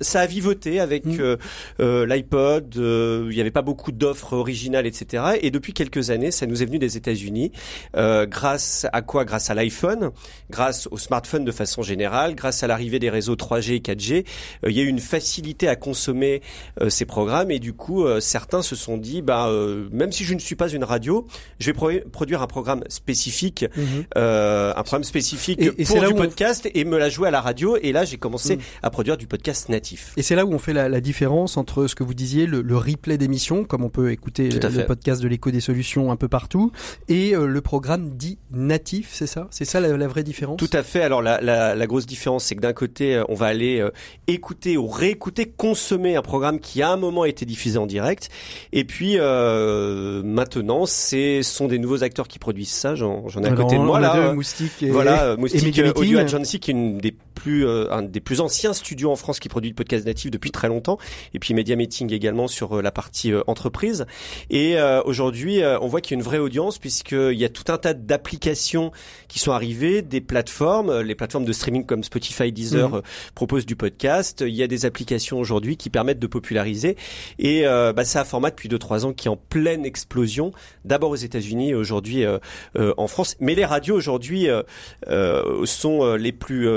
[0.00, 1.36] ça a vivoté avec mm.
[1.78, 2.74] l'iPod.
[2.76, 5.38] Il n'y avait pas beaucoup d'offres originales, etc.
[5.40, 7.52] Et depuis quelques années, ça nous est venu des États-Unis.
[7.94, 9.24] grâce à quoi?
[9.24, 10.10] Grâce à l'iPhone,
[10.50, 14.24] grâce au smartphone de façon générale, grâce à l'arrivée des réseaux 3G et 4G,
[14.66, 16.42] il y a eu une facilité à consommer
[16.88, 17.50] ces programmes.
[17.50, 19.48] Et du coup, certains se sont dit, bah
[19.92, 21.26] même si je ne suis pas une radio,
[21.60, 24.04] je vais produire un programme spécifique, mhm.
[24.16, 27.76] euh, un programme spécifique pour du podcast et me la jouer à la radio.
[27.80, 28.62] Et là, j'ai commencé mhm.
[28.82, 30.12] à produire du podcast natif.
[30.16, 32.60] Et c'est là où on fait la, la, différence entre ce que vous disiez, le,
[32.60, 36.28] le replay d'émission, comme on peut écouter le podcast de l'écho des solutions un peu
[36.28, 36.72] partout,
[37.08, 39.48] et euh, le programme dit natif, c'est ça?
[39.50, 40.58] C'est ça la, la, vraie différence?
[40.58, 41.02] Tout à fait.
[41.02, 43.90] Alors la, la grosse différence, c'est que d'un côté, euh, on va aller euh,
[44.26, 48.28] écouter ou réécouter, consommer un programme qui à un moment a été diffusé en direct,
[48.72, 52.94] et puis maintenant, ce sont des nouveaux acteurs qui produisent ça.
[52.94, 54.32] J'en ai à côté de moi là.
[54.32, 58.40] Moustique et, voilà, Moustique Audio Agency qui est une des plus euh, un des plus
[58.40, 60.98] anciens studios en France qui produit le podcast natif depuis très longtemps.
[61.34, 64.06] Et puis Media Meeting également sur euh, la partie euh, entreprise.
[64.50, 67.78] Et aujourd'hui, on voit qu'il y a une vraie audience puisqu'il y a tout un
[67.78, 68.92] tas d'applications
[69.28, 73.02] qui sont arrivées, des plateformes, les plateformes de streaming comme Spotify, Deezer mhm.
[73.34, 74.44] proposent du podcast.
[74.46, 76.96] Il y a des applications aujourd'hui qui permettent de populariser.
[77.38, 80.52] Et bah, c'est un format depuis 2-3 ans qui est en pleine explosion.
[80.84, 82.38] D'abord aux États-Unis, aujourd'hui euh,
[82.76, 83.36] euh, en France.
[83.40, 86.68] Mais les radios aujourd'hui euh, sont les plus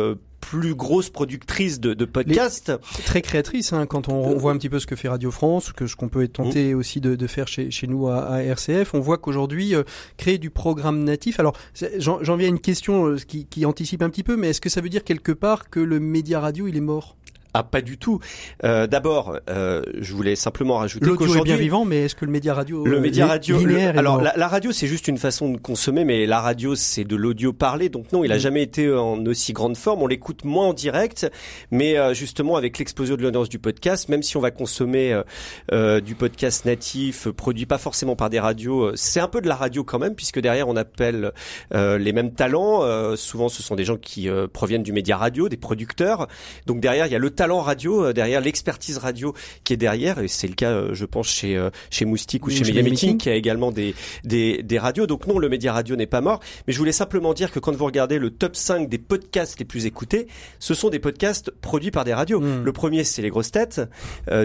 [0.42, 2.74] plus grosses productrices de, de podcasts.
[3.06, 5.88] très créatrices, hein, quand on, voit un petit peu ce que fait Radio France, que
[5.88, 6.78] ce qu'on peut être tenté mmh.
[6.78, 9.74] aussi de, de, faire chez, chez nous à, à, RCF, on voit qu'aujourd'hui,
[10.18, 11.56] créer du programme natif, alors
[11.98, 14.82] j'en viens à une question qui, qui anticipe un petit peu, mais est-ce que ça
[14.82, 17.16] veut dire quelque part que le média radio, il est mort?
[17.54, 18.20] Ah, pas du tout.
[18.64, 22.32] Euh, D'abord, euh, je voulais simplement rajouter l'audio est bien vivant, mais est-ce que le
[22.32, 23.58] média radio, le média radio,
[23.96, 27.16] alors la, la, radio c'est juste une façon de consommer, mais la radio c'est de
[27.16, 28.40] l'audio parlé, donc non, il a mm.
[28.40, 30.02] jamais été en aussi grande forme.
[30.02, 31.30] On l'écoute moins en direct,
[31.72, 35.24] mais euh, justement avec l'explosion de l'audience du podcast, même si on va consommer euh,
[35.72, 39.56] euh, du podcast natif, produit pas forcément par des radios, c'est un peu de la
[39.56, 41.32] radio quand même, puisque derrière on appelle
[41.72, 43.16] les mêmes talents.
[43.16, 46.28] souvent, ce sont des gens qui proviennent du média radio, des producteurs.
[46.66, 50.20] Donc derrière, il y a le talent radio euh, derrière, l'expertise radio qui est derrière,
[50.20, 53.18] et c'est le cas, euh, je pense, chez euh, chez Moustique ou chez Media Meeting,
[53.18, 55.08] qui a également des, des, des radios.
[55.08, 57.76] Donc non, le média radio n'est pas mort, mais je voulais simplement dire que quand
[57.76, 60.28] vous regardez le top 5 des podcasts les plus écoutés,
[60.60, 62.40] ce sont des podcasts produits par des radios.
[62.40, 62.64] Hmm.
[62.64, 63.82] Le premier, c'est Les Grosses Têtes.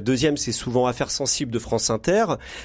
[0.02, 2.24] deuxième, c'est souvent Affaires Sensibles de France Inter.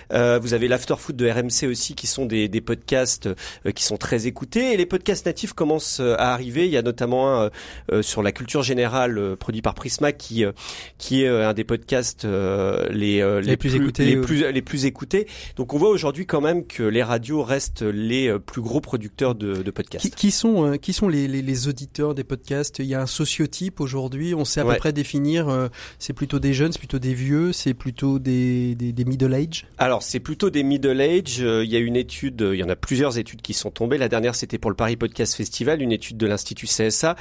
[0.09, 3.29] vous avez l'After Food de RMC aussi, qui sont des, des podcasts
[3.75, 4.73] qui sont très écoutés.
[4.73, 6.65] Et les podcasts natifs commencent à arriver.
[6.65, 7.49] Il y a notamment
[7.91, 10.51] un sur la culture générale produit par Prisma qui euh,
[10.97, 14.85] qui est euh, un des podcasts euh, les, les, plus, écoutés les plus les plus
[14.85, 15.27] écoutés.
[15.55, 19.55] Donc on voit aujourd'hui quand même que les radios restent les plus gros producteurs de,
[19.55, 20.13] de podcasts.
[20.15, 22.79] Qui, sont qui sont les, les, les, auditeurs des podcasts?
[22.79, 24.35] Il y a un sociotype aujourd'hui.
[24.35, 25.69] On sait à peu près définir.
[25.97, 29.65] c'est plutôt des jeunes, c'est plutôt des vieux, c'est plutôt des, des, des middle age?
[29.79, 31.39] Alors c'est plutôt des middle age.
[31.39, 33.97] Il y a une étude, il y en a plusieurs études qui sont tombées.
[33.97, 37.15] La dernière c'était pour le Paris Podcast Festival, une étude de l'institut CSA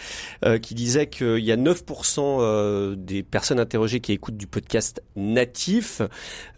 [0.61, 6.03] qui disait qu'il y a 9% des personnes interrogées qui écoutent du podcast natif.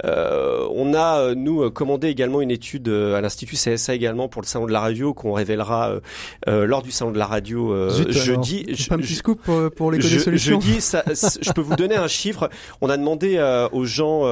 [0.04, 4.42] Euh, on a, euh, nous, commandé également une étude euh, à l'Institut CSA également pour
[4.42, 6.00] le Salon de la Radio qu'on révélera
[6.46, 8.66] lors du Salon de la Radio jeudi.
[8.68, 9.40] Je, pas un petit scoop
[9.76, 10.60] pour, les je, solutions.
[10.60, 12.50] Jeudi, ça, je peux vous donner un chiffre.
[12.80, 13.38] On a demandé
[13.72, 14.22] aux gens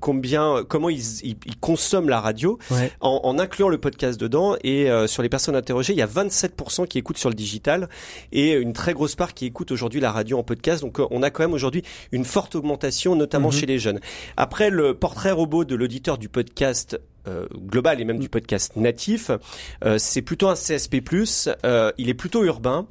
[0.00, 2.58] combien, comment ils, ils, consomment la radio
[3.00, 4.56] en, en, incluant le podcast dedans.
[4.64, 7.88] Et sur les personnes interrogées, il y a 27% qui écoutent sur le digital
[8.32, 11.22] et une très grosse part qui écoute aujourd'hui la radio en podcast donc euh, on
[11.22, 13.54] a quand même aujourd'hui une forte augmentation, notamment mhm.
[13.54, 14.00] chez les jeunes.
[14.36, 17.00] Après le portrait robot de l'auditeur du podcast
[17.54, 19.30] global et même du podcast natif.
[19.98, 21.02] c'est plutôt un CSP+.
[21.98, 22.86] il est plutôt urbain.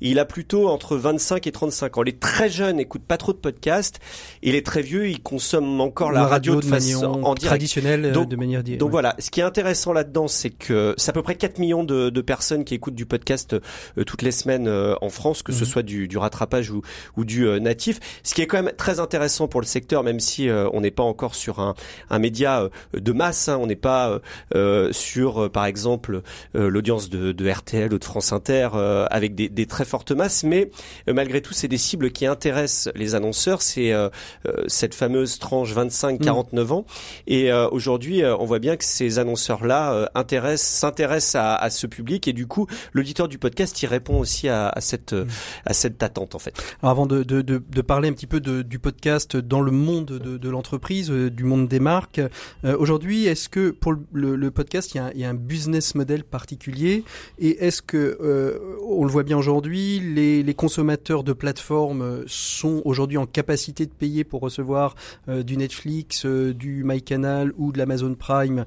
[0.00, 2.02] Il a plutôt entre 25 et 35 ans.
[2.02, 4.00] Les très jeunes n'écoutent pas trop de podcasts.
[4.42, 8.36] Et les très vieux, ils consomment encore la, radio, de, façon en traditionnelle, donc, de
[8.36, 8.80] manière directe.
[8.80, 9.14] Donc voilà.
[9.18, 12.20] Ce qui est intéressant là-dedans, c'est que c'est à peu près 4 millions de, de
[12.20, 13.56] personnes qui écoutent du podcast
[14.06, 15.70] toutes les semaines en France, que ce mhm.
[15.70, 16.82] soit du, du rattrapage ou,
[17.16, 18.00] ou du natif.
[18.22, 21.02] Ce qui est quand même très intéressant pour le secteur, même si on n'est pas
[21.02, 21.74] encore sur un,
[22.10, 23.48] un média de masse.
[23.48, 23.58] Hein.
[23.60, 24.20] on n'est pas
[24.92, 26.22] sur, par exemple,
[26.54, 28.70] l'audience de, de, RTL ou de France Inter
[29.10, 30.70] avec des, des, très fortes masses, mais
[31.06, 33.60] malgré tout, c'est des cibles qui intéressent les annonceurs.
[33.60, 33.92] C'est
[34.66, 36.72] cette fameuse tranche 25-49 mm.
[36.72, 36.86] ans.
[37.26, 42.32] Et aujourd'hui, on voit bien que ces annonceurs-là intéressent, s'intéressent à, à, ce public, et
[42.32, 45.26] du coup, l'auditeur du podcast y répond aussi à, à cette mm.
[45.66, 46.54] à cette attente en fait.
[46.82, 49.70] Alors avant de, de, de, de parler un petit peu de, du podcast dans le
[49.70, 52.20] monde de, de l'entreprise, du monde des marques,
[52.64, 57.04] aujourd'hui, est-ce que pour le, podcast, il y, a, un business model particulier.
[57.38, 63.18] Et est-ce que euh, on le voit bien aujourd'hui, les, consommateurs de plateformes sont aujourd'hui
[63.18, 64.94] en capacité de payer pour recevoir
[65.28, 68.64] euh, du Netflix, euh, du MyCanal ou de l'Amazon Prime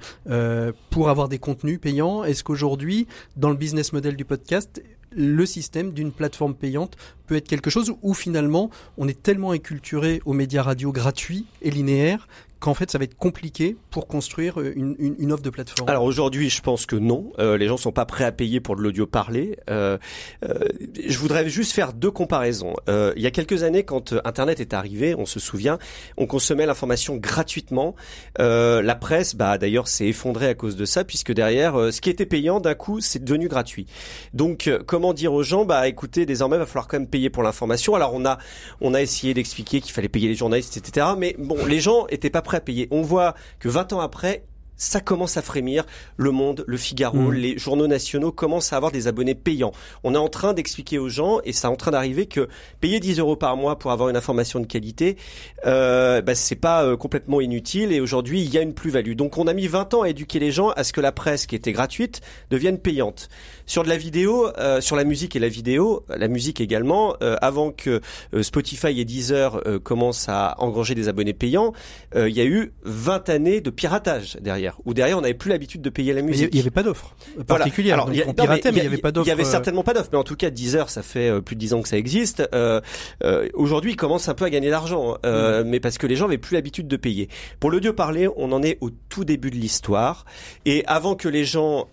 [0.89, 2.23] pour avoir des contenus payants?
[2.23, 3.07] Est-ce qu'aujourd'hui,
[3.37, 4.81] dans le business model du podcast,
[5.11, 10.21] le système d'une plateforme payante peut être quelque chose où finalement on est tellement inculturé
[10.25, 12.27] aux médias radio gratuits et linéaires
[12.59, 15.89] qu'en fait ça va être compliqué pour construire euh, une, une, une offre de plateforme
[15.89, 17.31] Alors aujourd'hui, je pense que non.
[17.39, 19.57] Euh, les gens sont pas prêts à payer pour de l'audio parlé.
[19.69, 19.97] Euh,
[20.45, 20.59] euh,
[21.07, 22.73] je voudrais juste faire deux comparaisons.
[22.89, 25.77] Euh, il y a quelques années, quand Internet est arrivé, on se souvient,
[26.17, 27.95] on consommait l'information gratuitement.
[28.37, 32.25] la presse, bah d'ailleurs, s'est effondrée à cause de ça, puisque derrière, ce qui était
[32.25, 33.85] payant, d'un coup, c'est devenu gratuit.
[34.33, 37.43] Donc, comment dire aux gens, bah écoutez, désormais, il va falloir quand même payer pour
[37.43, 37.95] l'information.
[37.95, 38.37] Alors on a,
[38.81, 41.07] on a essayé d'expliquer qu'il fallait payer les journalistes, etc.
[41.17, 42.87] Mais bon, les gens étaient pas à payer.
[42.91, 44.43] On voit que 20 ans après,
[44.77, 45.85] ça commence à frémir.
[46.15, 47.33] Le Monde, le Figaro, mm.
[47.33, 49.71] les journaux nationaux commencent à avoir des abonnés payants.
[50.03, 52.47] On est en train d'expliquer aux gens, et c'est en train d'arriver, que
[52.79, 55.17] payer 10 euros par mois pour avoir une information de qualité,
[55.65, 57.91] euh, bah, c'est pas euh, complètement inutile.
[57.91, 59.13] Et aujourd'hui, il y a une plus-value.
[59.13, 61.47] Donc, on a mis 20 ans à éduquer les gens à ce que la presse,
[61.47, 63.29] qui était gratuite, devienne payante.
[63.65, 67.35] Sur de la vidéo, euh, sur la musique et la vidéo, la musique également, euh,
[67.41, 68.01] avant que
[68.41, 71.73] Spotify et Deezer commencent à engranger des abonnés payants,
[72.15, 75.81] il y a eu 20 années de piratage derrière où derrière on n'avait plus l'habitude
[75.81, 76.49] de payer la musique.
[76.51, 77.95] Il n'y avait pas d'offre particulière.
[77.95, 79.27] Alors, on piratait, mais il n'y avait pas d'offre.
[79.27, 81.41] Il y avait euh, certainement pas d'offre, mais en tout cas Deezer, ça fait euh,
[81.41, 82.47] plus de dix ans que ça existe.
[82.53, 82.81] Euh,
[83.23, 85.67] euh, Aujourd'hui, il commence un peu à gagner d'argent, euh, mm.
[85.67, 87.29] mais parce que les gens n'avaient plus l'habitude de payer.
[87.59, 90.25] Pour l'audio parler, on en est au tout début de l'histoire,
[90.65, 91.87] et avant que les gens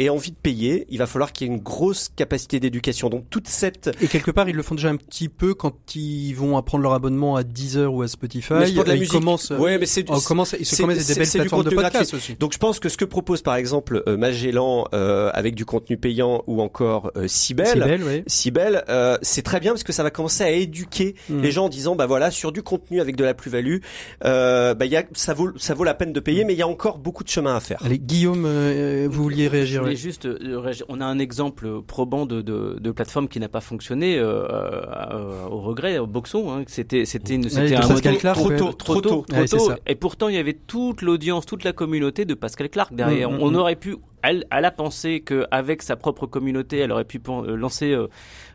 [0.00, 3.10] et envie de payer, il va falloir qu'il y ait une grosse capacité d'éducation.
[3.10, 6.32] Donc toute cette et quelque part ils le font déjà un petit peu quand ils
[6.32, 8.54] vont apprendre leur abonnement à Deezer ou à Spotify.
[8.54, 9.10] Mais la musique.
[9.10, 12.34] Commencent, ouais, mais c'est on commence, ils se commencent des belles plateformes de podcast aussi.
[12.40, 15.98] Donc je pense que ce que propose par exemple euh, Magellan euh, avec du contenu
[15.98, 20.44] payant ou encore euh, Cybelle, Cybelle, euh, c'est très bien parce que ça va commencer
[20.44, 21.40] à éduquer hmm.
[21.40, 23.78] les gens en disant bah voilà sur du contenu avec de la plus-value,
[24.24, 26.46] euh, bah y a ça vaut ça vaut la peine de payer, hmm.
[26.46, 27.80] mais il y a encore beaucoup de chemin à faire.
[27.84, 32.78] Allez Guillaume, euh, vous vouliez réagir juste, euh, on a un exemple probant de, de,
[32.80, 36.52] de plateforme qui n'a pas fonctionné euh, euh, au regret, au Boxon.
[36.52, 39.72] Hein, c'était c'était une, c'était un modèle trop tôt, trop tôt, trop tôt.
[39.86, 43.30] Et pourtant, il y avait toute l'audience, toute la communauté de Pascal Clark derrière.
[43.30, 43.56] Mm, mm, on mm.
[43.56, 48.08] aurait pu elle, elle, a pensé qu'avec sa propre communauté, elle aurait pu lancer euh,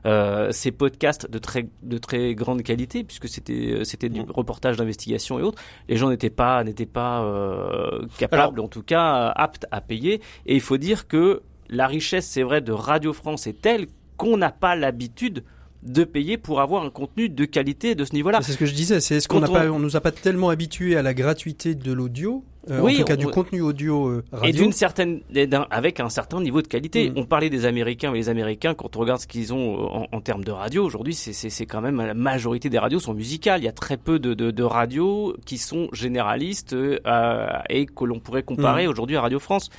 [0.06, 5.40] euh, ses podcasts de très de très grande qualité, puisque c'était c'était du reportage d'investigation
[5.40, 5.62] et autres.
[5.90, 10.22] Les gens n'étaient pas n'étaient pas euh, capables, en tout cas aptes à payer.
[10.46, 14.38] Et il faut dire que la richesse, c'est vrai, de Radio France est telle qu'on
[14.38, 15.44] n'a pas l'habitude
[15.86, 18.40] de payer pour avoir un contenu de qualité de ce niveau-là.
[18.42, 20.50] C'est ce que je disais, c'est ce qu'on n'a pas, on nous a pas tellement
[20.50, 24.24] habitués à la gratuité de l'audio euh, oui, en tout cas du contenu audio euh,
[24.32, 24.50] radio.
[24.50, 25.22] Et d'une certaine,
[25.70, 27.10] avec un certain niveau de qualité.
[27.10, 27.14] Mm.
[27.18, 30.08] On parlait des Américains, mais les Américains, quand on regarde ce qu'ils ont euh, en,
[30.12, 33.62] en, termes de radio aujourd'hui, c'est quand même la majorité des radios sont musicales.
[33.62, 38.06] Il y a très peu de, de, de radios qui sont généralistes euh, et que
[38.06, 38.90] l'on pourrait comparer mm.
[38.90, 39.70] aujourd'hui à Radio France.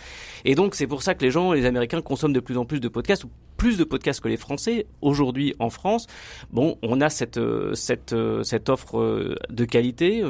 [0.44, 2.80] Et donc c'est pour ça que les gens, les Américains consomment de plus en plus
[2.80, 6.06] de podcasts ou plus de podcasts que les Français aujourd'hui en France.
[6.52, 7.40] Bon, on a cette
[7.72, 10.22] cette cette offre de qualité.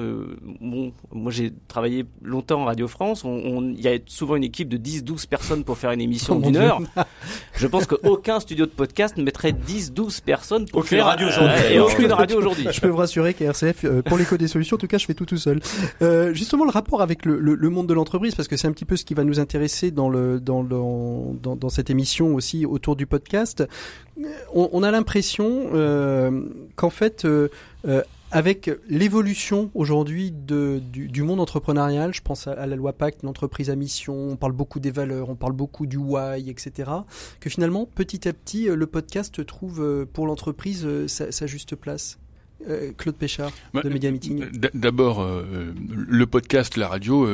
[0.60, 4.76] Bon, moi j'ai travaillé longtemps en Radio France, il y a souvent une équipe de
[4.76, 6.80] 10-12 personnes pour faire une émission d'une heure.
[7.56, 11.72] Je pense qu'aucun studio de podcast ne mettrait 10-12 personnes pour aucune faire radio aujourd'hui.
[11.72, 12.66] Et aucune radio aujourd'hui.
[12.70, 15.14] Je peux vous rassurer qu'RCF, euh, pour l'écho des solutions, en tout cas, je fais
[15.14, 15.60] tout tout seul.
[16.02, 18.72] Euh, justement, le rapport avec le, le, le monde de l'entreprise, parce que c'est un
[18.72, 20.68] petit peu ce qui va nous intéresser dans le dans le,
[21.42, 23.64] dans, dans cette émission aussi autour du podcast.
[24.54, 26.42] On, on a l'impression euh,
[26.74, 27.48] qu'en fait, euh,
[27.86, 28.02] euh
[28.36, 33.76] avec l'évolution aujourd'hui du, du, monde entrepreneurial, je pense à, la loi Pacte, l'entreprise à
[33.76, 36.90] mission, on parle beaucoup des valeurs, on parle beaucoup du why, etc.
[37.40, 42.18] Que finalement, petit à petit, le podcast trouve pour l'entreprise sa, juste place.
[42.98, 44.44] Claude Péchard bah, de Media Meeting.
[44.74, 45.26] D'abord,
[45.86, 47.26] le podcast, la radio,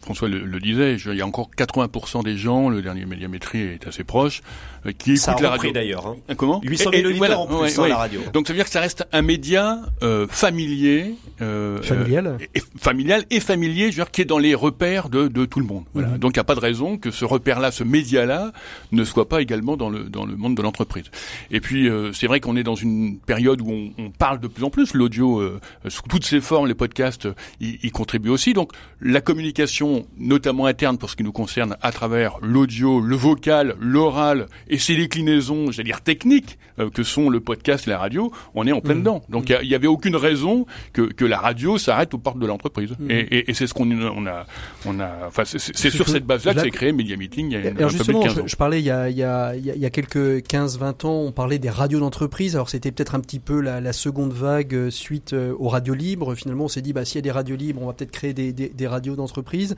[0.00, 4.04] François le, disait, il y a encore 80% des gens, le dernier médiamétrie est assez
[4.04, 4.42] proche,
[4.86, 5.72] euh, qui écoutent la radio.
[5.72, 6.06] d'ailleurs.
[6.06, 6.16] Hein.
[6.28, 8.20] Hein, comment 800 000 auditeurs en plus hein, la radio.
[8.32, 13.24] Donc ça veut dire que ça reste un média euh, familier, euh, familial, et, familial
[13.30, 15.84] et familier, je veux dire, qui est dans les repères de, de tout le monde.
[15.94, 16.08] Voilà.
[16.08, 16.18] Mhm.
[16.18, 18.52] Donc il n'y a pas de raison que ce repère-là, ce média-là,
[18.92, 21.04] ne soit pas également dans le dans le monde de l'entreprise.
[21.50, 24.48] Et puis euh, c'est vrai qu'on est dans une période où on, on parle de
[24.48, 25.42] plus en plus l'audio
[25.88, 27.28] sous toutes ses formes, les podcasts
[27.60, 28.52] y contribuent aussi.
[28.52, 33.74] Donc la communication notamment interne pour ce qui nous concerne, à travers l'audio, le vocal,
[33.80, 38.32] l'oral et ses déclinaisons, j'allais dire techniques, euh, que sont le podcast et la radio,
[38.54, 38.98] on est en plein mmh.
[38.98, 39.22] dedans.
[39.28, 42.92] Donc il n'y avait aucune raison que, que la radio s'arrête aux portes de l'entreprise.
[42.98, 43.10] Mmh.
[43.10, 44.46] Et, et, c'est ce qu'on on a,
[44.86, 47.50] on a, enfin c'est sur cette base-là que s'est créé Media Meeting.
[47.50, 49.86] Il y a alors justement, je, parlais il y a, il y a, il y
[49.86, 52.54] a quelques 15-20 ans, on parlait des radios d'entreprise.
[52.54, 55.94] Alors c'était peut-être un petit peu la, la, seconde vague euh, suite euh, aux radios
[55.94, 56.34] libres.
[56.34, 58.32] Finalement, on s'est dit, bah s'il y a des radios libres, on va peut-être créer
[58.32, 59.76] des, des, des radios d'entreprise.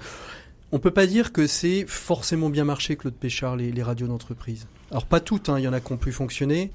[0.71, 4.67] On peut pas dire que c'est forcément bien marché, Claude Péchard, les, les radios d'entreprise.
[4.93, 6.71] Alors pas toutes, hein, il y en a qui ont pu fonctionner.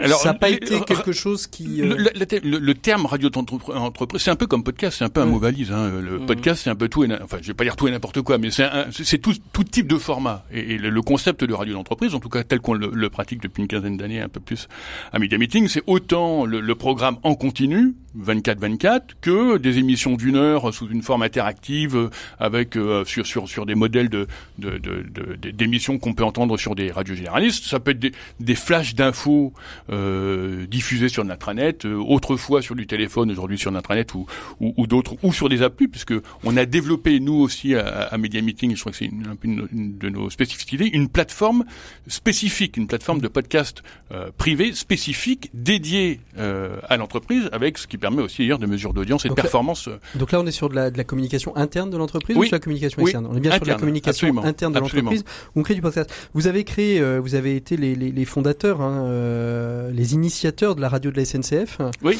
[0.00, 1.82] Alors, ça n'a pas été quelque chose qui.
[1.82, 1.96] Euh,
[2.42, 5.72] le, terme radio d'entreprise, c'est un peu comme podcast, c'est un peu un mot valise.
[5.72, 6.00] Hein.
[6.00, 6.26] Le mmh.
[6.26, 8.38] podcast, c'est un peu tout et enfin, je vais pas dire tout et n'importe quoi,
[8.38, 10.44] mais c'est tout, tout type de format.
[10.52, 13.68] Et, le, concept de radio d'entreprise, en tout cas tel qu'on le, pratique depuis une
[13.68, 14.68] quinzaine d'années, un peu plus
[15.12, 20.72] à Media Meeting, c'est autant le, programme en continu, 24-24, que des émissions d'une heure
[20.72, 24.26] sous une forme interactive, avec euh, sur sur sur des modèles de
[24.58, 27.64] d'émissions de, de, qu'on peut entendre sur des radios généralistes.
[27.64, 29.52] Ça peut être des, des flashs d'infos
[29.90, 34.26] euh, diffusés sur l'intranet, euh, autrefois sur du téléphone, aujourd'hui sur l'intranet ou,
[34.60, 38.18] ou, ou d'autres, ou sur des applis, puisque on a développé nous aussi à, à
[38.18, 41.64] Media Meeting, je crois que c'est une, une, de nos spécificités, une plateforme
[42.06, 47.98] spécifique, une plateforme de podcast euh, privé spécifique dédiée euh, à l'entreprise, avec ce qui
[47.98, 49.88] permet aussi d'ailleurs de mesures d'audience et de performance.
[49.88, 49.98] Euh.
[50.14, 52.54] Donc là, on est sur de la, de la communication interne de l'entreprise ou sur
[52.54, 53.26] la communication externe?
[53.30, 55.24] On est bien sur la communication interne de l'entreprise.
[55.56, 56.10] On crée du podcast?
[56.34, 58.80] Vous avez créé, vous avez été les, les, les fondateurs.
[58.80, 59.47] Hein, euh,
[59.92, 61.78] les initiateurs de la radio de la SNCF.
[62.02, 62.18] Oui.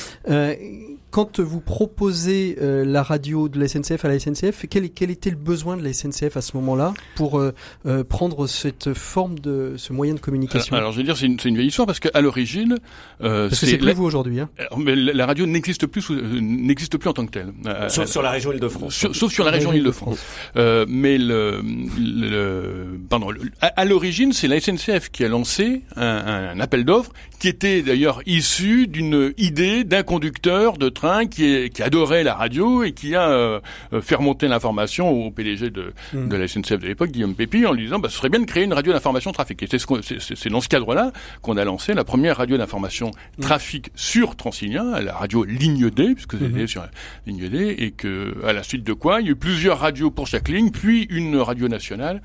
[1.08, 5.10] Euh, quand vous proposez euh, la radio de la SNCF à la SNCF, quel, quel,
[5.10, 7.54] était le besoin de la SNCF à ce moment-là pour euh,
[7.86, 10.76] euh, prendre cette forme de ce moyen de communication?
[10.76, 12.78] Alors, je veux dire, c'est une, une, vieille histoire parce qu'à l'origine,
[13.22, 14.40] euh, parce que c'est plus vous aujourd'hui.
[14.40, 14.48] Hein.
[14.76, 17.52] Mais la, radio n'existe plus, n'existe plus en tant que telle.
[17.88, 19.06] Sauf sur la région Île-de-France.
[19.12, 20.18] Sauf sur la région Île-de-France.
[20.56, 21.62] mais le,
[21.98, 27.48] le pardon, à, l'origine, c'est la SNCF qui a lancé un, un appel d'offres qui
[27.48, 32.92] était d'ailleurs issu d'une idée d'un conducteur de train qui, qui adorait la radio et
[32.92, 33.60] qui a euh,
[33.92, 36.28] euh, fait remonter l'information au PDG de, mm.
[36.28, 38.46] de la SNCF de l'époque, Guillaume Pépi, en lui disant bah, ce serait bien de
[38.46, 39.62] créer une radio d'information trafic.
[39.62, 43.42] Et c'est ce dans ce cadre-là qu'on a lancé la première radio d'information mm.
[43.42, 46.66] trafic sur Transilien, la radio Ligne D, puisque c'était mm-hmm.
[46.66, 46.86] sur
[47.26, 50.10] Ligne D, et que à la suite de quoi, il y a eu plusieurs radios
[50.10, 52.20] pour chaque ligne, puis une radio nationale.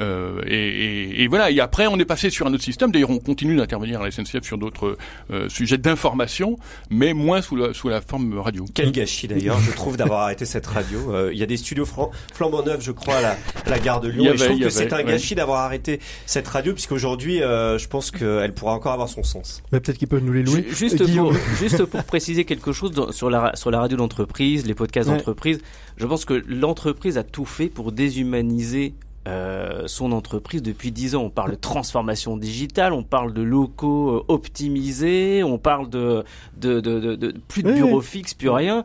[0.00, 1.50] Euh, et, et, et, voilà.
[1.50, 2.90] Et après, on est passé sur un autre système.
[2.90, 4.96] D'ailleurs, on continue d'intervenir à la SNCF sur d'autres
[5.30, 6.58] euh, sujets d'information,
[6.90, 8.64] mais moins sous la, sous la forme radio.
[8.74, 11.14] Quel gâchis d'ailleurs, je trouve, d'avoir arrêté cette radio.
[11.14, 11.86] Euh, il y a des studios
[12.34, 14.32] flambant neufs, je crois, à la, la gare de Lyon.
[14.34, 18.10] et je trouve que c'est un gâchis d'avoir arrêté cette radio, puisqu'aujourd'hui, euh, je pense
[18.10, 19.62] qu'elle pourra encore avoir son sens.
[19.70, 20.66] Mais peut-être qu'ils peuvent nous les louer.
[20.70, 25.08] Juste, pour, juste pour préciser quelque chose sur, la, sur la radio d'entreprise, les podcasts
[25.08, 25.60] d'entreprise,
[25.96, 28.94] je pense que l'entreprise a tout fait pour déshumaniser
[29.30, 31.22] euh, son entreprise depuis dix ans.
[31.22, 36.24] On parle de transformation digitale, on parle de locaux euh, optimisés, on parle de,
[36.56, 38.84] de, de, de, plus de bureaux fixes, plus rien.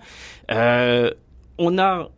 [0.52, 1.10] Euh,
[1.58, 2.10] on a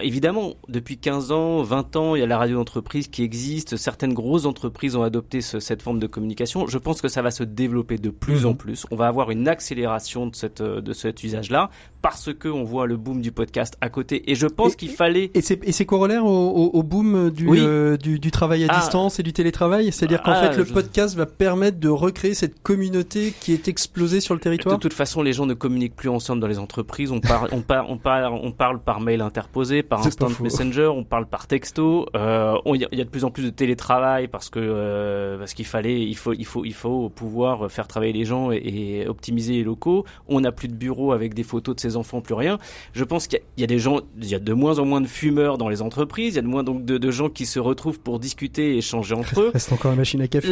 [0.00, 3.76] Évidemment, depuis 15 ans, 20 ans, il y a la radio d'entreprise qui existe.
[3.76, 6.66] Certaines grosses entreprises ont adopté cette forme de communication.
[6.66, 8.56] Je pense que ça va se développer de plus en mhm.
[8.56, 8.86] plus.
[8.90, 11.70] On va avoir une accélération de, cette, de cet usage-là
[12.02, 14.30] parce que on voit le boom du podcast à côté.
[14.30, 15.30] Et je pense qu'il fallait.
[15.34, 18.78] Et c'est corollaire au, au, boom du, euh, du, du, travail à ah.
[18.78, 19.90] distance et du télétravail?
[19.92, 24.20] C'est-à-dire qu'en ah, fait, le podcast va permettre de recréer cette communauté qui est explosée
[24.20, 24.76] sur le territoire?
[24.76, 27.10] De toute façon, les gens ne communiquent plus ensemble dans les entreprises.
[27.10, 31.04] On parle, on parle, on parle, on parle par mail interposé par instant messenger, on
[31.04, 32.06] parle par texto.
[32.14, 35.66] Euh, il y, a de plus en plus de télétravail parce que euh, parce qu'il
[35.66, 39.64] fallait, il faut, il faut, il faut pouvoir faire travailler les gens et, optimiser les
[39.64, 40.04] locaux.
[40.28, 42.58] On n'a plus de bureau avec des photos de ses enfants, plus rien.
[42.92, 45.06] Je pense qu'il y, a des gens, il y a de moins en moins de
[45.06, 46.34] fumeurs dans les entreprises.
[46.34, 48.78] Il y a de moins donc de, de gens qui se retrouvent pour discuter et
[48.78, 49.48] échanger entre eux.
[49.50, 50.48] Il reste encore la machine à café.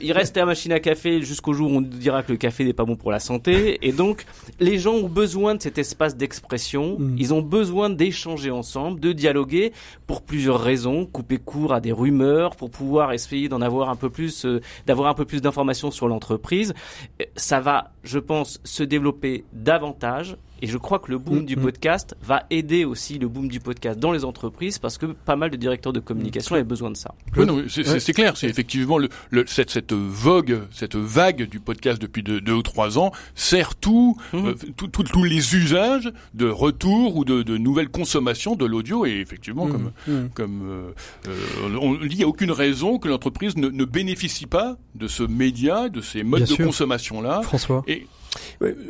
[0.00, 2.72] il reste la machine à café jusqu'au jour où on dira que le café n'est
[2.72, 3.78] pas bon pour la santé.
[3.82, 4.24] Et donc,
[4.58, 6.96] les gens ont besoin de cet espace d'expression.
[6.98, 7.16] Mm.
[7.18, 9.72] Ils ont besoin d'échanger ensemble, de dialoguer
[10.06, 11.06] pour plusieurs raisons.
[11.06, 15.08] Couper court à des rumeurs, pour pouvoir essayer d'en avoir un peu plus, euh, d'avoir
[15.08, 16.74] un peu plus d'informations sur l'entreprise.
[17.20, 21.46] Euh, ça va, je pense, se développer davantage et je crois que le boom mm,
[21.46, 21.60] du mm.
[21.60, 25.50] podcast va aider aussi le boom du podcast dans les entreprises parce que pas mal
[25.50, 27.14] de directeurs de communication avaient besoin de ça.
[27.36, 32.22] Oui, c'est clair, c'est effectivement le, le, cette, cette vogue, cette vague du podcast depuis
[32.22, 34.46] deux, deux ou trois ans sert tout, mm.
[34.46, 39.66] euh, tous les usages de retour ou de, de nouvelles consommations de l'audio et effectivement
[39.66, 39.90] comme
[40.34, 40.90] comme euh,
[41.28, 45.08] euh, on dit il n'y a aucune raison que l'entreprise ne, ne bénéficie pas de
[45.08, 47.42] ce média, de ces modes de consommation là.
[47.42, 47.82] François.
[47.86, 48.06] Et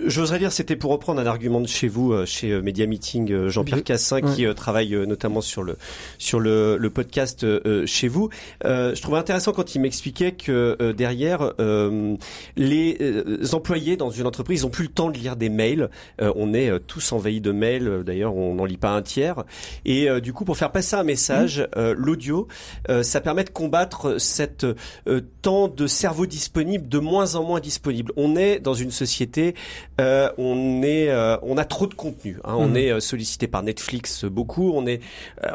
[0.07, 3.31] J'oserais dire, c'était pour reprendre un argument de chez vous, euh, chez euh, Media Meeting,
[3.31, 5.77] euh, Jean-Pierre Cassin, qui travaille notamment sur le
[6.19, 7.47] sur le, le podcast
[7.87, 8.31] chez vous.
[8.65, 11.53] je trouvais intéressant quand il m'expliquait que derrière,
[12.57, 12.99] les
[13.53, 15.91] employés dans une entreprise ont plus le temps de lire des mails.
[16.21, 18.03] on est tous envahis de mails.
[18.05, 19.45] D'ailleurs, on n'en lit pas un tiers.
[19.85, 22.49] Et du coup, pour faire passer un message, l'audio,
[23.03, 24.67] ça permet de combattre cette
[25.43, 28.13] temps de cerveau disponible de moins en moins disponible.
[28.17, 29.30] On est dans une société
[30.01, 32.39] euh, on est, euh, on a trop de contenu.
[32.45, 32.55] Hein.
[32.57, 32.77] On mm.
[32.77, 34.73] est euh, sollicité par Netflix beaucoup.
[34.75, 35.01] On est,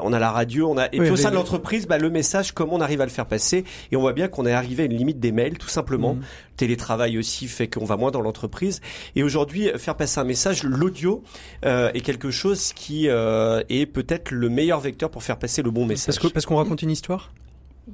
[0.02, 2.52] on a la radio, on a et puis au sein de l'entreprise, bah, le message,
[2.52, 4.86] comment on arrive à le faire passer Et on voit bien qu'on est arrivé à
[4.86, 6.16] une limite des mails, tout simplement.
[6.16, 6.22] Mm.
[6.58, 8.82] Télétravail aussi fait qu'on va moins dans l'entreprise.
[9.16, 11.24] Et aujourd'hui, faire passer un message, l'audio
[11.64, 16.18] est quelque chose qui est peut-être le meilleur vecteur pour faire passer le bon message.
[16.34, 17.32] Parce qu'on raconte une histoire?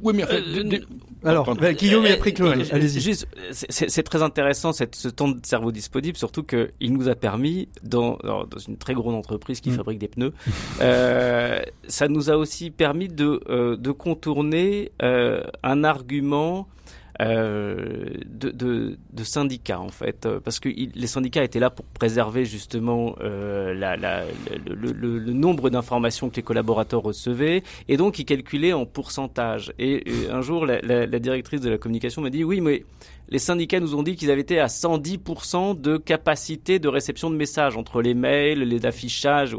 [0.02, 0.80] Oui, mais euh,
[1.24, 3.16] alors, bah, Guillaume et après Claude, allez-y.
[3.52, 8.18] C'est très intéressant cette, ce temps de cerveau disponible, surtout qu'il nous a permis, dans,
[8.24, 9.76] dans une très grande entreprise qui mm.
[9.76, 10.34] fabrique des pneus,
[10.82, 16.68] euh, ça nous a aussi permis de, euh, de contourner euh, un argument
[17.22, 23.16] euh, de, syndicats en fait, euh, parce que les syndicats étaient là pour préserver justement
[23.22, 23.74] euh,
[24.66, 29.72] le, nombre d'informations que les collaborateurs recevaient, et donc ils calculaient en pourcentage.
[29.78, 32.86] Et, un jour, la, directrice de la communication m'a dit oui, mais
[33.30, 37.36] les syndicats nous ont dit qu'ils avaient été à 110% de capacité de réception de
[37.36, 39.56] messages entre les mails, les affichages.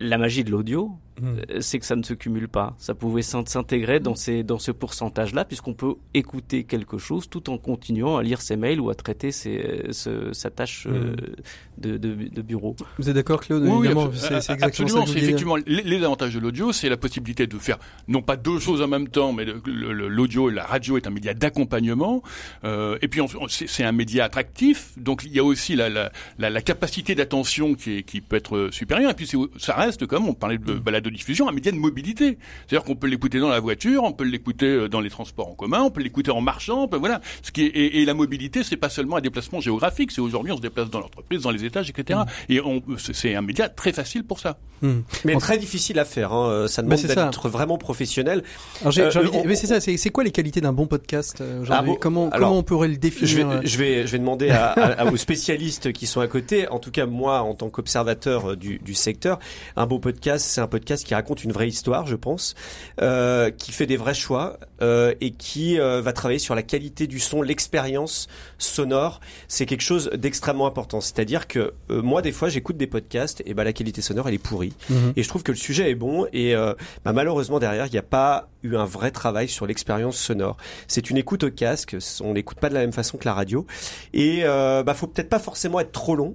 [0.00, 1.36] La magie de l'audio, Hmm.
[1.50, 2.74] Euh, c'est que ça ne se cumule pas.
[2.78, 7.56] Ça pouvait s'intégrer dans, ces, dans ce pourcentage-là, puisqu'on peut écouter quelque chose tout en
[7.56, 11.80] continuant à lire ses mails ou à traiter ses, sa tâche euh, hmm.
[11.80, 12.76] de, de, de, bureau.
[12.98, 15.12] Vous êtes d'accord, Claude Oui, c'est exactement ça.
[15.16, 18.88] effectivement, les, avantages de l'audio, c'est la possibilité de faire non pas deux choses en
[18.88, 22.22] même temps, mais l'audio, la radio est un média d'accompagnement.
[22.64, 26.62] Euh, et puis c'est un média attractif, donc il y a aussi la, la, la,
[26.62, 29.10] capacité d'attention qui, qui peut être supérieure.
[29.10, 30.78] Et puis ça reste comme on parlait de hmm.
[30.78, 32.38] balade de diffusion, un média de mobilité.
[32.66, 35.54] C'est-à-dire qu'on peut l'écouter dans la voiture, on peut l'écouter euh, dans les transports en
[35.54, 37.20] commun, on peut l'écouter en marchant, voilà.
[37.42, 40.56] Ce qui est, et, la mobilité, c'est pas seulement un déplacement géographique, c'est aujourd'hui on
[40.56, 42.20] se déplace dans l'entreprise, dans les étages, etc.
[42.20, 42.52] Mm.
[42.52, 44.58] Et on, c'est un média très facile pour ça.
[44.82, 44.92] Mm.
[45.24, 46.32] Mais très difficile à faire.
[46.32, 46.48] Hein.
[46.50, 48.42] Euh, ça demande d'être vraiment professionnel.
[48.84, 49.80] Euh, mais c'est ça.
[49.80, 53.36] C'est quoi les qualités d'un bon podcast ah Comment comment on pourrait le définir je
[53.36, 56.68] vais, je vais, je vais demander à, à, aux spécialistes qui sont à côté.
[56.68, 59.38] En tout cas, moi, en tant qu'observateur du, du secteur,
[59.76, 62.54] un bon podcast, c'est un podcast qui raconte une vraie histoire, je pense,
[63.00, 67.06] euh, qui fait des vrais choix euh, et qui euh, va travailler sur la qualité
[67.06, 69.20] du son, l'expérience sonore.
[69.48, 71.00] C'est quelque chose d'extrêmement important.
[71.00, 74.34] C'est-à-dire que euh, moi, des fois, j'écoute des podcasts et bah la qualité sonore, elle
[74.34, 74.74] est pourrie.
[74.90, 75.14] Mhm.
[75.16, 76.74] Et je trouve que le sujet est bon et euh,
[77.04, 80.56] bah, malheureusement derrière, il n'y a pas eu un vrai travail sur l'expérience sonore.
[80.88, 83.66] C'est une écoute au casque, on n'écoute pas de la même façon que la radio
[84.12, 86.34] et bah faut peut-être pas forcément être trop long.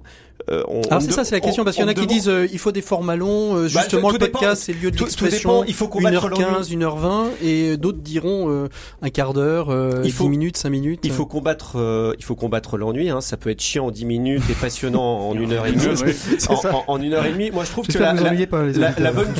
[0.50, 2.48] Euh, Alors c'est ça, c'est la question parce qu'il y en a qui disent euh,
[2.52, 3.56] il faut des formats longs.
[3.56, 5.64] Euh, bah, justement, le podcast c'est lieu de l'expression.
[5.64, 8.68] Il faut 1h15, 1h20 et d'autres diront euh,
[9.02, 11.00] un quart d'heure, euh, 10 minutes, 5 minutes.
[11.04, 11.76] Il faut combattre,
[12.18, 13.10] il faut combattre l'ennui.
[13.10, 13.20] Hein.
[13.20, 15.86] Ça peut être chiant en 10 minutes et passionnant en une heure et demie.
[16.48, 19.12] en, en, une heure et demie, moi je trouve que la, la, pas, la, la,
[19.12, 19.32] bonne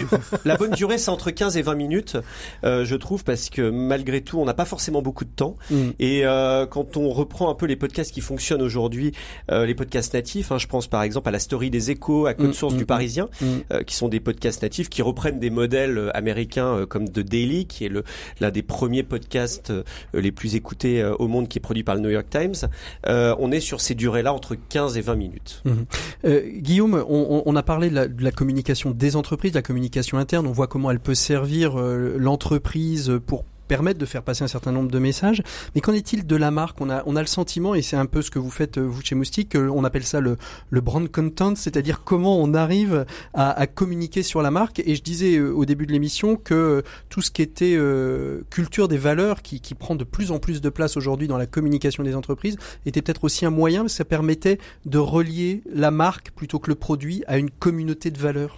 [0.44, 2.16] la bonne durée c'est entre 15 et 20 minutes,
[2.62, 5.56] je trouve, parce que malgré tout on n'a pas forcément beaucoup de temps.
[5.70, 5.90] Mm.
[5.98, 6.22] Et
[6.70, 9.12] quand on reprend un peu les podcasts qui fonctionnent aujourd'hui,
[9.50, 12.48] les podcasts natifs, hein, je pense par exemple à la story des échos, à Code
[12.48, 13.46] mm, Source du mm, Parisien, mm.
[13.72, 17.84] Euh, qui sont des podcasts natifs qui reprennent des modèles américains comme The Daily, qui
[17.84, 18.04] est le
[18.40, 19.72] l'un des premiers podcasts
[20.14, 22.68] les plus écoutés au monde, qui est produit par le New York Times.
[23.06, 25.62] on est sur ces durées-là entre 15 et 20 minutes.
[25.64, 26.60] Mhm.
[26.60, 30.46] Guillaume, on, a parlé de la, communication des entreprises, de la communication interne.
[30.46, 34.90] On voit comment elle peut servir l'entreprise pour permettre de faire passer un certain nombre
[34.90, 35.42] de messages.
[35.74, 38.06] Mais qu'en est-il de la marque on a, on a le sentiment, et c'est un
[38.06, 40.36] peu ce que vous faites euh, vous chez Moustique, on appelle ça le,
[40.70, 43.04] le brand content, c'est-à-dire comment on arrive
[43.34, 44.80] à, à, communiquer sur la marque.
[44.84, 48.88] Et je disais euh, au début de l'émission que tout ce qui était euh, culture
[48.88, 52.02] des valeurs, qui, qui prend de plus en plus de place aujourd'hui dans la communication
[52.02, 52.56] des entreprises,
[52.86, 56.74] était peut-être aussi un moyen, parce ça permettait de relier la marque plutôt que le
[56.74, 58.56] produit à une communauté de valeurs.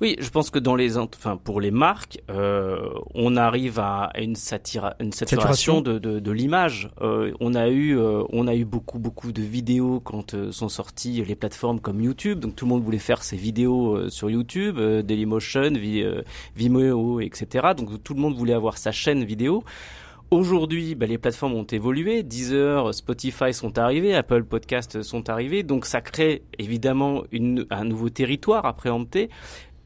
[0.00, 4.34] Oui, je pense que dans les, enfin pour les marques, euh, on arrive à une,
[4.34, 6.90] satira, une saturation, de, de, de l'image.
[7.02, 10.70] Euh, on a eu, euh, on a eu beaucoup beaucoup de vidéos quand euh, sont
[10.70, 12.40] sorties les plateformes comme YouTube.
[12.40, 15.72] Donc tout le monde voulait faire ses vidéos euh, sur YouTube, Dailymotion,
[16.56, 17.68] Vimeo, etc.
[17.76, 19.64] Donc tout le monde voulait avoir sa chaîne vidéo.
[20.30, 22.22] Aujourd'hui, bah, les plateformes ont évolué.
[22.22, 25.64] Deezer, Spotify sont arrivés, Apple Podcast sont arrivés.
[25.64, 29.28] Donc ça crée évidemment une, un nouveau territoire à préempter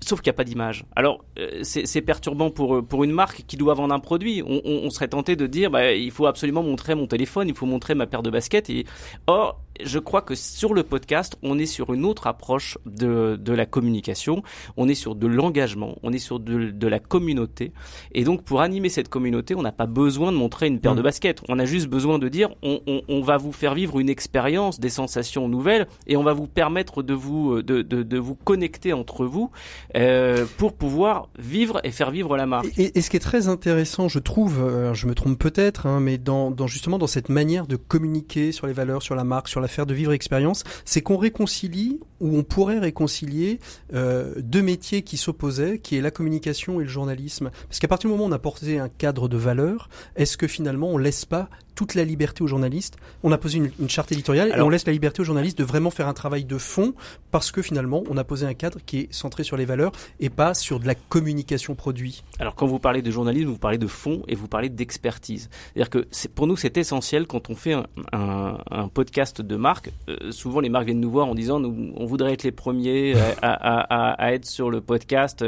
[0.08, 0.84] sauf qu'il n'y a pas d'image.
[0.96, 4.42] Alors, euh, c'est perturbant pour, pour une marque qui doit vendre un produit.
[4.46, 7.66] On, on, serait tenté de dire, bah, il faut absolument montrer mon téléphone, il faut
[7.66, 8.70] montrer ma paire de baskets.
[8.70, 8.84] Et...
[9.26, 13.52] Or, je crois que sur le podcast, on est sur une autre approche de, de
[13.52, 14.42] la communication,
[14.76, 17.72] on est sur de l'engagement, on est sur de, de, la communauté.
[18.12, 21.00] Et donc pour animer cette communauté, on n'a pas besoin de montrer une paire de
[21.00, 21.04] mmh.
[21.04, 24.08] baskets, on a juste besoin de dire on, on, on va vous faire vivre une
[24.08, 28.34] expérience, des sensations nouvelles, et on va vous permettre de vous, de, de, de vous
[28.34, 29.50] connecter entre vous
[29.96, 32.66] euh, pour pouvoir vivre et faire vivre la marque.
[32.78, 36.00] Et, et ce qui est très intéressant, je trouve, euh, je me trompe peut-être, hein,
[36.00, 39.48] mais dans, dans justement dans cette manière de communiquer sur les valeurs, sur la marque,
[39.48, 43.58] sur l'affaire de vivre expérience, c'est qu'on réconcilie ou on pourrait réconcilier
[43.92, 47.50] euh, deux métiers qui s'opposaient, qui est la communication et le journalisme.
[47.68, 50.46] Parce qu'à partir du moment où on a porté un cadre de valeurs, est-ce que
[50.46, 52.96] finalement on laisse pas toute la liberté aux journalistes.
[53.22, 55.90] On a posé une, charte éditoriale et on laisse la liberté aux journalistes de vraiment
[55.90, 56.94] faire un travail de fond
[57.30, 60.30] parce que finalement on a posé un cadre qui est centré sur les valeurs et
[60.30, 62.24] pas sur de la communication produit.
[62.38, 65.50] Alors quand vous parlez de journalisme, vous parlez de fond et vous parlez d'expertise.
[65.74, 69.90] C'est-à-dire que pour nous c'est essentiel quand on fait un, un, un podcast de marque.
[70.08, 73.14] Euh, souvent les marques viennent nous voir en disant nous, on voudrait être les premiers
[73.14, 75.44] à, à, à, à, être sur le podcast.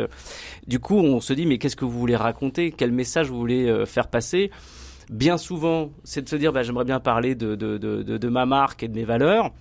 [0.67, 2.73] Du coup on se dit mais qu'est-ce que vous voulez raconter?
[2.73, 4.51] Quel message vous voulez euh, faire passer?
[5.11, 8.47] Bien souvent, c'est de se dire, bah, j'aimerais bien parler de, de, de, de, ma
[8.47, 9.53] marque et de mes valeurs.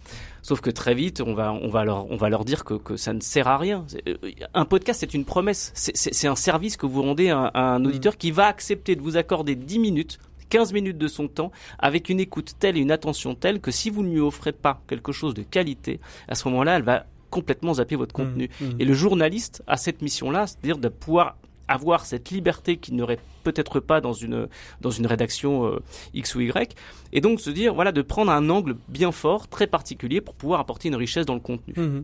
[0.42, 2.98] Sauf que très vite, on va, on va, leur, on va leur dire que, que
[2.98, 3.86] ça ne sert à rien.
[4.08, 4.16] Euh,
[4.54, 5.72] un podcast, c'est une promesse.
[5.74, 7.86] C'est un service que vous rendez à, un mm.
[7.86, 10.20] auditeur qui va accepter de vous accorder 10 minutes
[10.50, 13.90] 15 minutes de son temps avec une écoute telle et une attention telle que si
[13.90, 17.74] vous ne lui offrez pas quelque chose de qualité, à ce moment-là, elle va complètement
[17.74, 18.24] zapper votre mm.
[18.24, 18.50] contenu.
[18.62, 18.66] Mm.
[18.80, 21.38] Et le journaliste a cette mission-là, c'est-à-dire de pouvoir
[21.68, 24.48] avoir cette liberté qu'il n'aurait peut-être pas dans une
[24.82, 25.80] dans une rédaction euh,
[26.14, 26.76] X ou Y
[27.14, 30.60] et donc se dire voilà de prendre un angle bien fort très particulier pour pouvoir
[30.60, 31.74] apporter une richesse dans le contenu.
[31.78, 32.04] Mmh.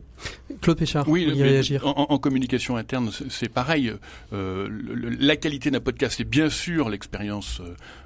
[0.60, 1.86] Claude Péchard, oui, y réagir.
[1.86, 3.92] En, en, communication interne, c'est pareil.
[4.32, 4.68] Euh,
[5.18, 7.60] la qualité d'un podcast, c'est bien sûr l'expérience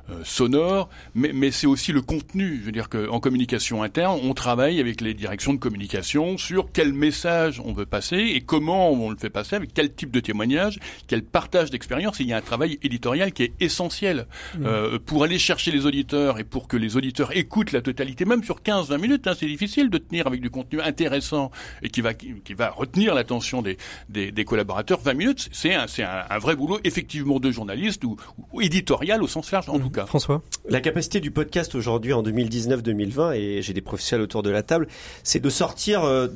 [0.09, 2.59] euh, sonore, mais, mais c'est aussi le contenu.
[2.61, 6.93] Je veux dire qu'en communication interne, on travaille avec les directions de communication sur quel
[6.93, 10.79] message on veut passer et comment on le fait passer, avec quel type de témoignage,
[11.09, 12.21] quel partage d'expérience.
[12.21, 14.27] Il y a un travail éditorial qui est essentiel
[14.59, 14.67] mmh.
[14.67, 18.45] euh, pour aller chercher les auditeurs et pour que les auditeurs écoutent la totalité, même
[18.45, 19.27] sur 15-20 minutes.
[19.27, 21.51] Hein, c'est difficile de tenir avec du contenu intéressant
[21.83, 23.77] et qui va qui, va retenir l'attention des,
[24.09, 25.01] des, des, collaborateurs.
[25.01, 28.17] 20 minutes, c'est un, un, un, vrai boulot effectivement de journaliste ou,
[28.53, 29.83] ou éditorial au sens large en mmh.
[29.83, 30.07] tout cas.
[30.07, 34.63] François, la capacité du podcast aujourd'hui en 2019-2020 et j'ai des professionnels autour de la
[34.63, 34.89] table,
[35.23, 36.29] c'est de sortir euh,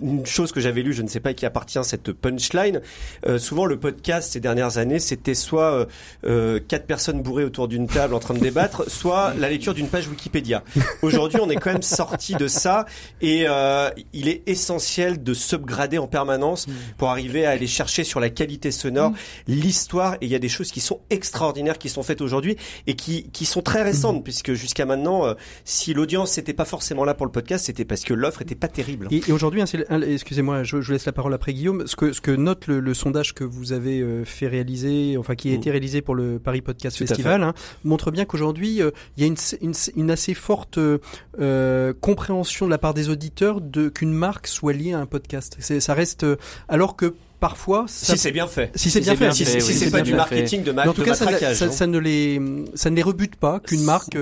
[0.00, 2.80] une chose que j'avais lue, je ne sais pas qui appartient à cette punchline.
[3.26, 5.86] Euh, souvent le podcast ces dernières années, c'était soit euh,
[6.34, 9.88] euh, quatre personnes bourrées autour d'une table en train de débattre, soit la lecture d'une
[9.88, 10.62] page Wikipédia.
[11.02, 12.86] Aujourd'hui, on est quand même sorti de ça
[13.20, 16.66] et euh, il est essentiel de subgrader en permanence
[16.98, 19.12] pour arriver à aller chercher sur la qualité sonore,
[19.46, 20.14] l'histoire.
[20.14, 22.56] Et il y a des choses qui sont extraordinaires qui sont faites aujourd'hui
[22.86, 27.04] et qui, qui sont très récentes puisque jusqu'à maintenant, euh, si l'audience n'était pas forcément
[27.04, 29.08] là pour le podcast, c'était parce que l'offre était pas terrible.
[29.10, 31.86] Et, aujourd'hui, excusez-moi, je, je, laisse la parole après Guillaume.
[31.86, 35.34] Ce que, ce que note le, le sondage que vous avez euh, fait réaliser, enfin
[35.34, 37.54] qui a été réalisé pour le Paris Podcast Festival, hein,
[37.84, 42.70] montre bien qu'aujourd'hui, euh, il y a une, une, une assez forte euh, compréhension de
[42.70, 45.56] la part des auditeurs de qu'une marque soit liée à un podcast.
[45.60, 46.36] Ça reste euh,
[46.68, 48.70] alors que parfois si c'est bien fait.
[48.74, 51.70] Si c'est bien, fait, si, c'est pas du marketing de, en tout cas ça, ça,
[51.70, 52.40] ça, ne les
[52.74, 54.16] ça ne les rebute pas qu'une marque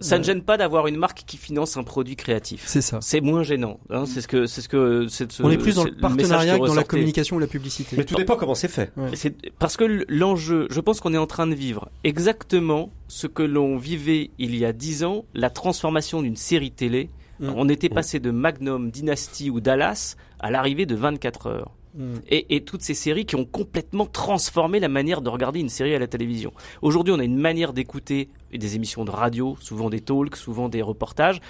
[0.00, 2.64] ça ne gêne pas d'avoir une marque qui finance un produit créatif.
[2.66, 2.98] C'est ça.
[3.00, 3.78] C'est moins gênant.
[3.90, 6.66] Hein, c'est ce que, c'est ce que, c'est On est plus dans le partenariat que
[6.66, 7.96] dans la communication ou la publicité.
[7.96, 8.92] Mais tout dépend comment c'est fait.
[9.14, 13.42] C'est parce que l'enjeu, je pense qu'on est en train de vivre exactement ce que
[13.42, 17.10] l'on vivait il y a dix ans, la transformation d'une série télé.
[17.40, 17.52] Mm.
[17.56, 21.72] On était passé de Magnum, Dynasty ou Dallas à l'arrivée de 24 heures.
[21.94, 22.14] Mm.
[22.28, 25.94] Et, et, toutes ces séries qui ont complètement transformé la manière de regarder une série
[25.94, 26.52] à la télévision.
[26.82, 30.82] Aujourd'hui, on a une manière d'écouter des émissions de radio, souvent des talks, souvent des
[30.82, 31.40] reportages.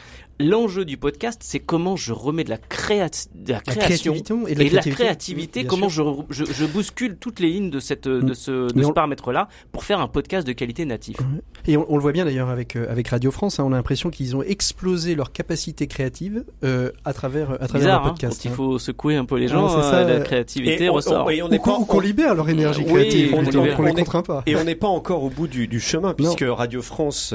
[0.41, 4.15] L'enjeu du podcast, c'est comment je remets de la, de la création
[4.47, 8.23] et de la, créativité, comment je, je, je, bouscule toutes les lignes de, cette, de
[8.23, 8.35] mm.
[8.35, 11.19] ce, de ce paramètre-là pour faire un podcast de qualité natif.
[11.67, 14.09] Et on, le voit bien d'ailleurs avec, euh, avec Radio France, hein, on a l'impression
[14.09, 18.33] qu'ils ont explosé leur capacité créative euh, à travers, à travers Bizarre, le podcast.
[18.33, 21.31] Hein, quand il faut secouer un peu les gens, ça, la créativité ressort.
[21.31, 24.43] et on ou qu'on libère leur énergie créative, on, on, les contraint pas.
[24.47, 27.35] Et on n'est pas encore au bout du, du chemin, puisque Radio France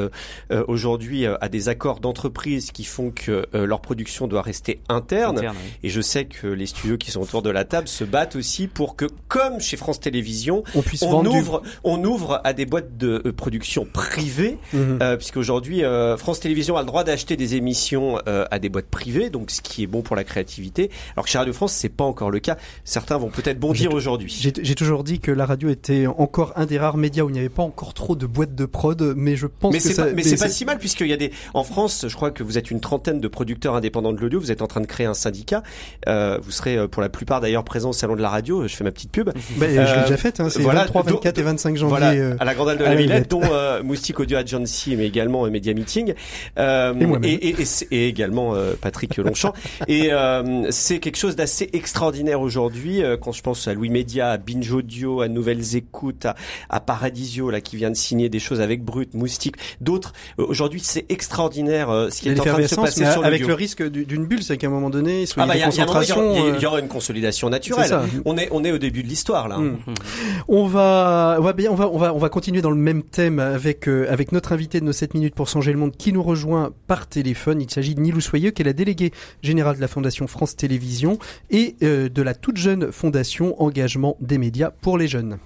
[0.52, 5.42] euh, aujourd'hui a des accords d'entreprise qui font que leur production doit rester interne.
[5.84, 8.68] Et je sais que les studios qui sont autour de la table se battent aussi
[8.68, 12.98] pour que, comme chez France Télévisions, on, puisse on ouvre, on ouvre à des boîtes
[12.98, 15.00] de production privées, mhm.
[15.18, 15.84] puisqu'aujourd'hui
[16.18, 19.84] France Télévisions a le droit d'acheter des émissions à des boîtes privées, donc ce qui
[19.84, 20.90] est bon pour la créativité.
[21.16, 22.58] Alors que chez Radio France, c'est pas encore le cas.
[22.84, 24.52] Certains vont peut-être bondir aujourd'hui.
[24.62, 27.40] J'ai toujours dit que la radio était encore un des rares médias où il n'y
[27.40, 30.24] avait pas encore trop de boîtes de prod, mais je pense mais que ça, mais
[30.24, 32.72] c'est pas si mal puisqu'il y a des en France, je crois que vous êtes
[32.72, 34.40] une trentaine de producteurs indépendants de l'audio.
[34.40, 35.64] Vous êtes en train de créer un syndicat.
[36.08, 38.68] Euh, vous serez euh, pour la plupart d'ailleurs présents au salon de la radio.
[38.68, 39.32] Je fais ma petite pub.
[39.58, 40.40] Bah, euh, je l'ai déjà faite.
[40.40, 41.98] Hein, c'est voilà, 23, 24 et 25 janvier.
[41.98, 45.08] Voilà, euh, à la Grande Halle de la Villette, dont euh, Moustique Audio Agency, mais
[45.08, 46.14] également Media Meeting.
[46.60, 49.54] Euh, et, et, et, et, également Patrick Longchamp.
[49.88, 50.12] et
[50.70, 53.02] c'est quelque chose d'assez extraordinaire aujourd'hui.
[53.22, 56.36] quand je pense à Louis Média, à Binge Audio, à Nouvelles Écoutes, à,
[56.70, 60.14] à, Paradisio, là, qui vient de signer des choses avec Brut, Moustique, d'autres.
[60.38, 62.75] aujourd'hui, c'est extraordinaire ce qui est en train de se
[63.24, 66.62] Avec le risque d'une bulle, c'est qu'à un moment donné, il ah bah, y, il
[66.62, 68.00] y, aura une consolidation naturelle.
[68.26, 69.58] On est on est au début de l'histoire là.
[69.58, 69.78] Mmh.
[70.48, 73.04] On va on va bien on va on va on va continuer dans le même
[73.04, 76.24] thème avec avec notre invité de nos 7 minutes pour changer le monde qui nous
[76.24, 77.62] rejoint par téléphone.
[77.62, 79.12] Il s'agit de Nilou Soyeux qui est la déléguée
[79.42, 81.18] générale de la Fondation France Télévisions
[81.50, 85.38] et euh, de la toute jeune Fondation Engagement des médias pour les jeunes.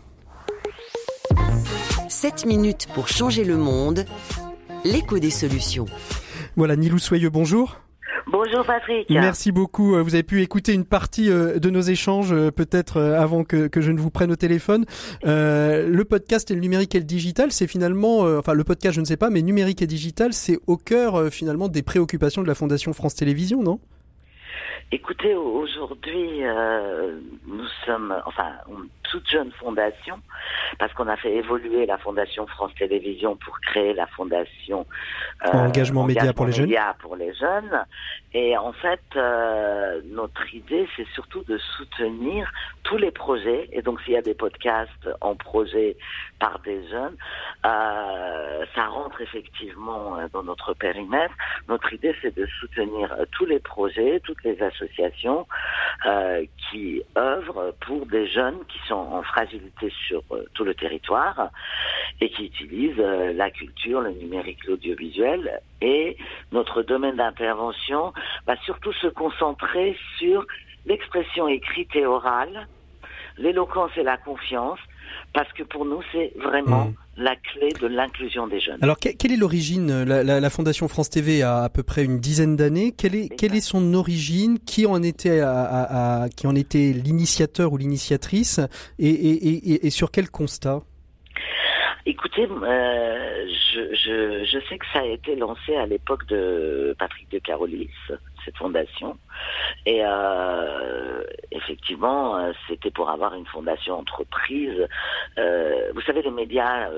[2.08, 4.06] 7 minutes pour changer le monde,
[4.84, 5.86] l'écho des solutions.
[6.60, 7.80] Voilà, Nilou Soyeux, bonjour.
[8.28, 9.10] Bonjour Patrick.
[9.10, 9.96] Merci beaucoup.
[9.96, 13.80] Euh, vous avez pu écouter une partie euh, de nos échanges peut-être avant que, que,
[13.80, 14.84] je ne vous prenne au téléphone.
[15.26, 19.00] Euh, le podcast et le numérique et le digital, c'est finalement, enfin le podcast je
[19.00, 22.56] ne sais pas, mais numérique et digital, c'est au cœur finalement des préoccupations de la
[22.56, 23.80] Fondation France Télévisions, non?
[24.92, 30.20] Écoutez, aujourd'hui, euh, nous sommes, enfin, une toute jeune fondation,
[30.80, 34.88] parce qu'on a fait évoluer la Fondation France Télévisions pour créer la Fondation
[35.46, 36.76] euh, Engagement, Média pour les jeunes.
[37.00, 37.86] pour les jeunes.
[38.34, 42.52] Et en fait, euh, notre idée, c'est surtout de soutenir
[42.84, 43.68] tous les projets.
[43.72, 45.98] Et donc, s'il y a des podcasts en projet
[46.40, 47.16] par des jeunes,
[47.66, 51.34] euh, ça rentre effectivement euh, dans notre périmètre.
[51.68, 55.48] Notre idée, c'est de soutenir euh, tous les projets, toutes les associations
[56.06, 60.22] euh, qui œuvrent pour des jeunes qui sont en fragilité sur
[60.54, 61.50] tout le territoire
[62.22, 65.62] et qui utilisent la culture, le numérique, l'audiovisuel.
[65.82, 66.18] Et
[66.52, 68.14] notre domaine d'intervention
[68.48, 70.46] va surtout se concentrer sur
[70.86, 72.68] l'expression écrite et orale,
[73.38, 74.80] l'éloquence et la confiance,
[75.34, 76.94] parce que pour nous, c'est vraiment mmh.
[77.18, 78.80] la clé de l'inclusion des jeunes.
[78.82, 80.04] Alors, quelle est l'origine?
[80.04, 82.92] La, la, Fondation France TV a à peu près une dizaine d'années.
[82.92, 84.60] Quelle est, quelle est son origine?
[84.60, 88.60] Qui en était, à, qui en était l'initiateur ou l'initiatrice?
[88.98, 90.82] Et, et, et, et sur quel constat?
[92.10, 97.30] Écoutez, euh, je, je, je, sais que ça a été lancé à l'époque de Patrick
[97.30, 97.92] de Carolis,
[98.46, 99.18] cette fondation.
[99.86, 104.88] Et euh, effectivement, euh, c'était pour avoir une fondation entreprise.
[105.38, 106.90] Euh, vous savez, les médias,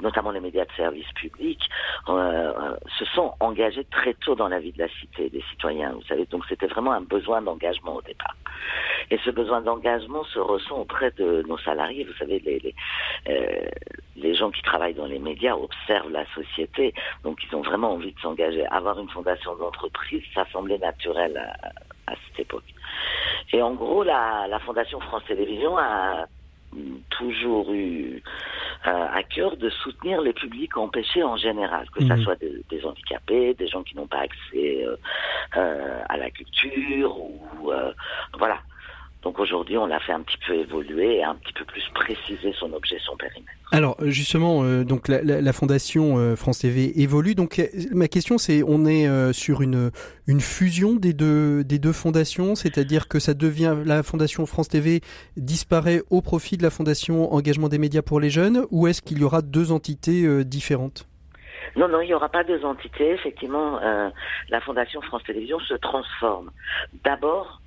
[0.00, 1.60] notamment les médias de service public,
[2.06, 5.92] se sont engagés très tôt dans la vie de la cité des citoyens.
[5.92, 8.36] Vous savez, donc c'était vraiment un besoin d'engagement au départ.
[9.10, 12.04] Et ce besoin d'engagement se ressent auprès de nos salariés.
[12.04, 12.74] Vous savez, les, les,
[14.16, 18.12] les gens qui travaillent dans les médias observent la société, donc ils ont vraiment envie
[18.12, 18.66] de s'engager.
[18.66, 21.36] Avoir une fondation d'entreprise, ça semblait naturel
[22.06, 22.64] à, cette époque.
[23.52, 26.26] Et en gros, la, la Fondation France Télévisions a
[27.10, 28.22] toujours eu
[28.86, 32.22] euh, à cœur de soutenir les publics empêchés en général, que ce mhm.
[32.22, 34.96] soit des, des, handicapés, des gens qui n'ont pas accès euh,
[35.56, 37.72] euh, à la culture, ou
[38.38, 38.58] voilà.
[39.26, 42.54] Donc aujourd'hui, on l'a fait un petit peu évoluer et un petit peu plus préciser
[42.60, 43.50] son objet, son périmètre.
[43.72, 47.34] Alors justement, euh, donc la, la, la Fondation euh, France TV évolue.
[47.34, 49.90] Donc euh, ma question, c'est, on est sur une
[50.28, 55.00] une fusion des deux des deux fondations, c'est-à-dire que ça devient la Fondation France TV
[55.36, 59.18] disparaît au profit de la Fondation Engagement des médias pour les jeunes, ou est-ce qu'il
[59.18, 61.08] y aura deux entités différentes?
[61.74, 63.10] Non, non, il n'y aura pas deux entités.
[63.10, 64.08] Effectivement, euh,
[64.48, 66.50] la Fondation France Télévisions se transforme.
[67.04, 67.60] D'abord,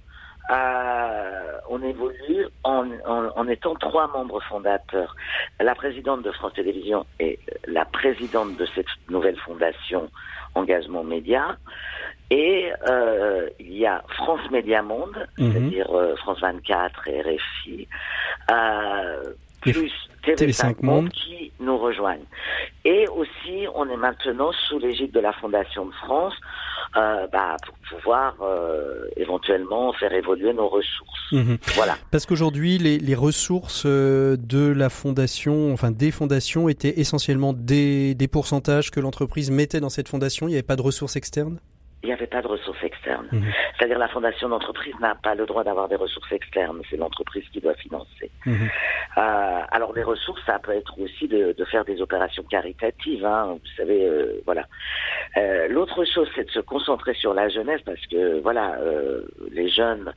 [0.50, 5.16] euh, on évolue en, en, étant trois membres fondateurs.
[5.60, 10.10] La présidente de France Télévisions est la présidente de cette nouvelle fondation
[10.56, 11.58] Engagement Média.
[12.32, 15.52] Et euh, il y a France Média Monde, mhm.
[15.52, 17.88] c'est-à-dire euh, France 24 et RFI,
[18.52, 19.92] euh, plus
[20.24, 22.26] TV5 Monde qui nous rejoignent.
[22.86, 26.34] Et aussi, on est maintenant sous l'égide de la Fondation de France
[26.96, 31.32] euh, bah, pour pouvoir euh, éventuellement faire évoluer nos ressources.
[31.32, 31.58] Mhm.
[31.76, 31.98] Voilà.
[32.12, 38.16] Parce qu'aujourd'hui, les, les, ressources euh, de la fondation, enfin des fondations, étaient essentiellement des,
[38.16, 40.48] des pourcentages que l'entreprise mettait dans cette fondation.
[40.48, 41.60] Il n'y avait pas de ressources externes?
[42.02, 43.28] Il n'y avait pas de ressources externes.
[43.32, 43.52] Mhm.
[43.78, 47.60] C'est-à-dire la fondation d'entreprise n'a pas le droit d'avoir des ressources externes, c'est l'entreprise qui
[47.60, 48.32] doit financer.
[48.46, 48.70] Mhm.
[49.18, 53.58] Euh, alors les ressources, ça peut être aussi de, de faire des opérations caritatives, hein,
[53.62, 54.66] vous savez, euh, voilà.
[55.38, 58.78] Euh, L'autre chose, c'est de se concentrer sur la jeunesse parce que voilà,
[59.52, 60.14] les jeunes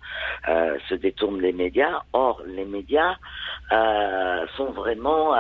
[0.47, 2.03] se détournent des médias.
[2.13, 3.17] Or, les médias
[4.57, 5.35] sont vraiment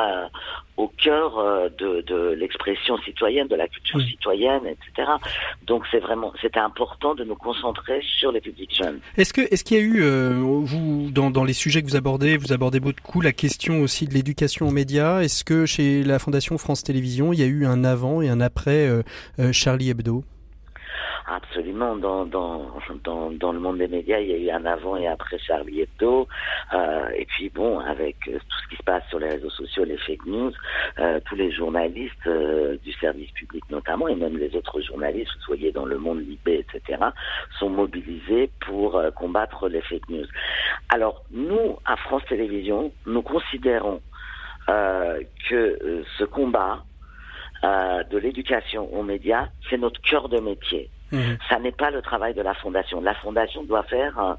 [0.82, 5.08] au cœur euh, de, de l'expression citoyenne, de la culture citoyenne, etc.
[5.66, 8.98] Donc c'est vraiment, c'était important de nous concentrer sur les publics jeunes.
[9.16, 11.96] Est-ce que, est-ce qu'il y a eu, euh, vous, dans, dans les sujets que vous
[11.96, 15.20] abordez, vous abordez beaucoup la question aussi de l'éducation aux médias.
[15.20, 18.40] Est-ce que chez la Fondation France Télévisions, il y a eu un avant et un
[18.40, 19.02] après euh,
[19.52, 20.24] Charlie Hebdo?
[21.26, 21.96] Absolument.
[21.96, 22.72] Dans, dans,
[23.04, 26.26] dans, le monde des médias, il y a eu un avant et après Charlie Hebdo.
[26.72, 29.84] Euh, et puis bon, avec euh, tout ce qui se passe sur les réseaux sociaux,
[29.84, 30.52] les fake news,
[30.98, 32.28] euh, tous les journalistes
[32.82, 36.64] du service public notamment, et même les autres journalistes, vous soyez dans le monde libé,
[36.66, 36.98] etc.,
[37.58, 40.26] sont mobilisés pour combattre les fake news.
[40.88, 44.00] Alors nous, à France Télévisions, nous considérons
[44.66, 46.84] que ce combat
[47.62, 50.88] de l'éducation aux médias, c'est notre cœur de métier.
[51.12, 51.36] Mhm.
[51.48, 53.00] Ça n'est pas le travail de la fondation.
[53.00, 54.36] La fondation doit faire,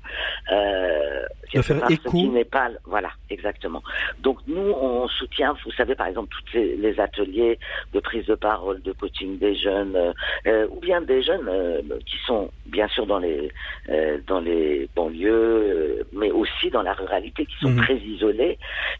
[0.51, 2.01] euh, doit faire écho.
[2.05, 3.83] Ce qui n'est pas, voilà, exactement.
[4.21, 7.59] Donc nous, on soutient, vous savez, par exemple, tous les, ateliers
[7.93, 10.13] de prise de parole, de coaching des jeunes, euh,
[10.47, 13.51] euh ou bien des jeunes euh, qui sont bien sûr dans les
[13.89, 17.83] euh, dans les banlieues, mais aussi dans la ruralité, qui sont mhm.
[17.83, 18.57] très isolés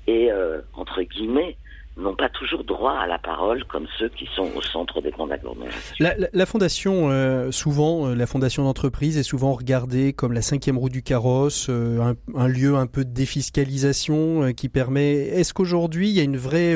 [0.07, 0.29] et
[0.75, 1.55] entre guillemets
[1.97, 5.31] n'ont pas toujours droit à la parole comme ceux qui sont au centre des grandes
[5.31, 5.95] agglomérations.
[5.99, 10.41] La, la, la fondation, euh, souvent, euh, la fondation d'entreprise est souvent regardée comme la
[10.41, 15.13] cinquième roue du carrosse, euh, un, un, lieu un peu de défiscalisation qui permet.
[15.13, 16.75] Est-ce qu'aujourd'hui il y a une vraie,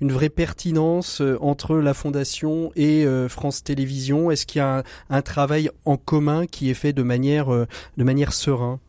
[0.00, 4.30] une vraie pertinence entre la fondation et France Télévisions?
[4.30, 8.04] Est-ce qu'il y a un, un, travail en commun qui est fait de manière, de
[8.04, 8.80] manière serein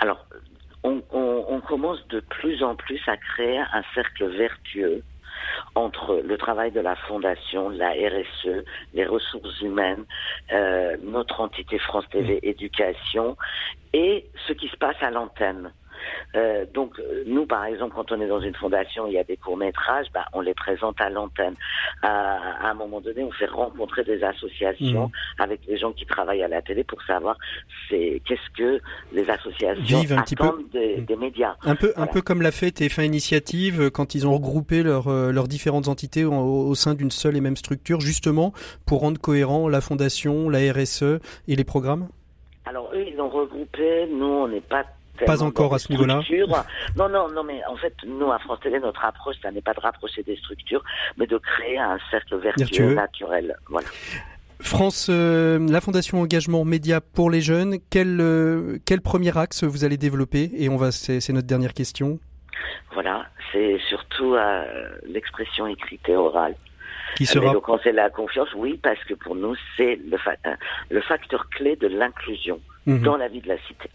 [0.00, 0.27] Alors,
[0.88, 5.02] on, on, on, commence de plus en plus à créer un cercle vertueux
[5.74, 8.64] entre le travail de la fondation, la RSE,
[8.94, 10.04] les ressources humaines,
[10.52, 12.38] euh, notre entité France TV.
[12.42, 13.36] Éducation
[13.92, 15.72] et ce qui se passe à l'antenne.
[16.36, 19.36] Euh, donc nous, par exemple, quand on est dans une fondation, il y a des
[19.36, 21.54] courts métrages, bah, on les présente à l'antenne.
[22.02, 25.42] À, un moment donné, on fait rencontrer des associations mmh.
[25.42, 27.36] avec les gens qui travaillent à la télé pour savoir
[27.88, 28.80] c'est qu'est-ce que
[29.12, 30.48] les associations Vivent un petit peu.
[30.72, 31.04] Des, mmh.
[31.04, 31.56] des, médias.
[31.62, 35.08] Un peu, un peu comme l'a fait TF1 Initiative euh, quand ils ont regroupé leur,
[35.08, 38.52] euh, leurs différentes entités au, au sein d'une seule et même structure, justement
[38.86, 42.08] pour rendre cohérent la fondation, la RSE et les programmes?
[42.64, 44.06] Alors eux, ils l'ont regroupé.
[44.10, 44.84] Nous, on n'est pas
[45.26, 46.20] pas encore à ce niveau-là.
[46.96, 49.74] Non, non, non, mais en fait, nous, à France Télé, notre approche, ça n'est pas
[49.74, 50.82] de rapprocher des structures,
[51.16, 53.56] mais de créer un cercle vertueux, naturel.
[53.68, 53.88] Voilà.
[54.60, 59.84] France, euh, la Fondation Engagement Média pour les jeunes, quel, euh, quel premier axe vous
[59.84, 60.50] allez développer?
[60.56, 62.18] Et on va, c'est notre dernière question.
[62.92, 64.64] Voilà, c'est surtout euh,
[65.06, 66.56] l'expression écrite et orale.
[67.16, 67.52] Qui sera...
[67.52, 70.18] donc c'est la confiance, oui, parce que pour nous, c'est le,
[70.90, 73.02] le facteur clé de l'inclusion mhm.
[73.02, 73.88] dans la vie de la cité.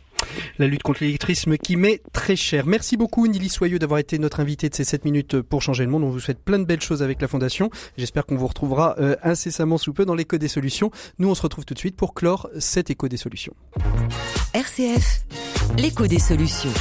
[0.57, 2.65] La lutte contre l'électrisme qui met très cher.
[2.65, 5.89] Merci beaucoup Nili Soyeux d'avoir été notre invité de ces 7 minutes pour changer le
[5.89, 6.03] monde.
[6.03, 7.69] On vous souhaite plein de belles choses avec la Fondation.
[7.97, 10.91] J'espère qu'on vous retrouvera euh, incessamment sous peu dans l'écho des solutions.
[11.19, 13.53] Nous on se retrouve tout de suite pour clore cet écho des solutions.
[14.53, 15.25] RCF,
[15.77, 16.73] l'écho des solutions.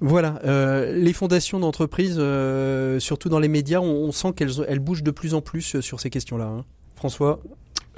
[0.00, 5.02] Voilà, euh, les fondations d'entreprise, euh, surtout dans les médias, on, sent qu'elles elles bougent
[5.02, 6.44] de plus en plus sur ces questions-là.
[6.44, 6.64] Hein.
[6.94, 7.40] François?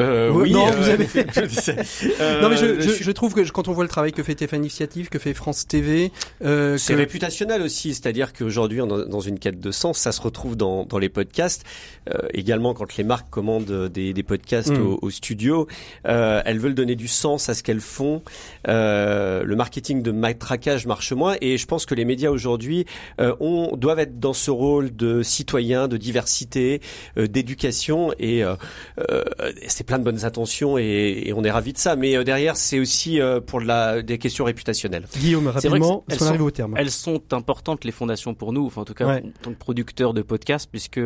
[0.01, 1.05] Euh, oui, non, vous avez.
[2.43, 4.53] non, mais je, je, je, trouve que quand on voit le travail que fait TF
[4.53, 6.11] Initiative, que fait France TV,
[6.43, 7.95] euh, c'est réputationnel aussi.
[7.95, 9.99] C'est-à-dire qu'aujourd'hui, dans une quête de sens.
[9.99, 11.65] Ça se retrouve dans, dans les podcasts.
[12.09, 14.87] Euh, également, quand les marques commandent des, des podcasts mm.
[14.87, 15.67] au, au, studio,
[16.07, 18.23] euh, elles veulent donner du sens à ce qu'elles font.
[18.69, 22.87] Euh, le marketing de matraquage marche moins, et je pense que les médias aujourd'hui
[23.21, 26.81] euh, on doivent être dans ce rôle de citoyen, de diversité,
[27.17, 28.43] d'éducation, et
[29.67, 31.97] c'est plein de bonnes intentions et, et on est ravi de ça.
[31.97, 35.07] Mais derrière, c'est aussi pour la, des questions réputationnelles.
[35.19, 36.75] Guillaume, rapidement, elles sont, au terme.
[36.77, 40.15] Elles sont importantes les fondations pour nous, enfin en tout cas en tant que producteurs
[40.15, 41.01] de podcasts, puisque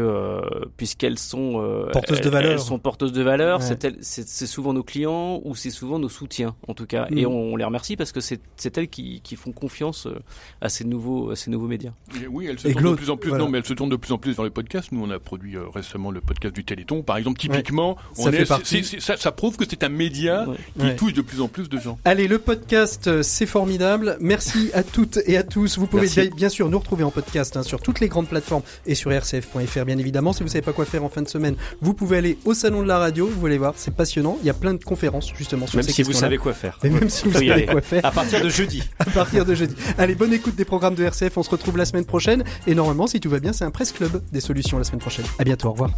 [0.76, 2.52] puisqu'elles sont euh, porteuses de valeur.
[2.52, 3.60] Elles sont porteuses de valeur.
[3.62, 7.06] C'est souvent nos clients ou c'est souvent nos soutiens en tout cas.
[7.10, 7.28] Et mm.
[7.28, 8.40] on, les remercie parce que c'est
[8.76, 10.18] elles qui, qui, font confiance euh,
[10.60, 11.92] à ces nouveaux à ces nouveaux médias.
[12.30, 13.32] oui, elles se tournent de plus en plus.
[13.32, 14.92] Non, mais elles se tournent de plus en plus vers les podcasts.
[14.92, 17.38] Nous, on a produit euh, récemment le podcast du Téléthon, par exemple.
[17.38, 18.44] Typiquement, on ça, est,
[18.82, 20.46] ça, ça, prouve que c'est un média
[20.78, 21.98] qui touche de plus en plus de gens.
[22.04, 24.16] Allez, le podcast, c'est formidable.
[24.20, 25.78] Merci à toutes et à tous.
[25.78, 28.94] Vous pouvez bien, sûr nous retrouver en podcast hein, sur toutes les grandes plateformes et
[28.94, 30.32] sur rcf.fr bien évidemment.
[30.32, 32.82] Si vous savez pas quoi faire en fin de semaine, vous pouvez aller au salon
[32.82, 33.26] de la radio.
[33.26, 34.38] Vous allez voir, c'est passionnant.
[34.42, 36.78] Il y a plein de conférences justement sur même si vous savez quoi faire.
[36.82, 38.04] Et même si vous savez quoi faire.
[38.04, 38.82] À partir de jeudi.
[38.98, 39.74] à partir de jeudi.
[39.98, 41.36] Allez, bonne écoute des programmes de RCF.
[41.36, 42.44] On se retrouve la semaine prochaine.
[42.66, 45.26] Et normalement, si tout va bien, c'est un presse club des solutions la semaine prochaine.
[45.38, 45.68] À bientôt.
[45.68, 45.90] Au revoir.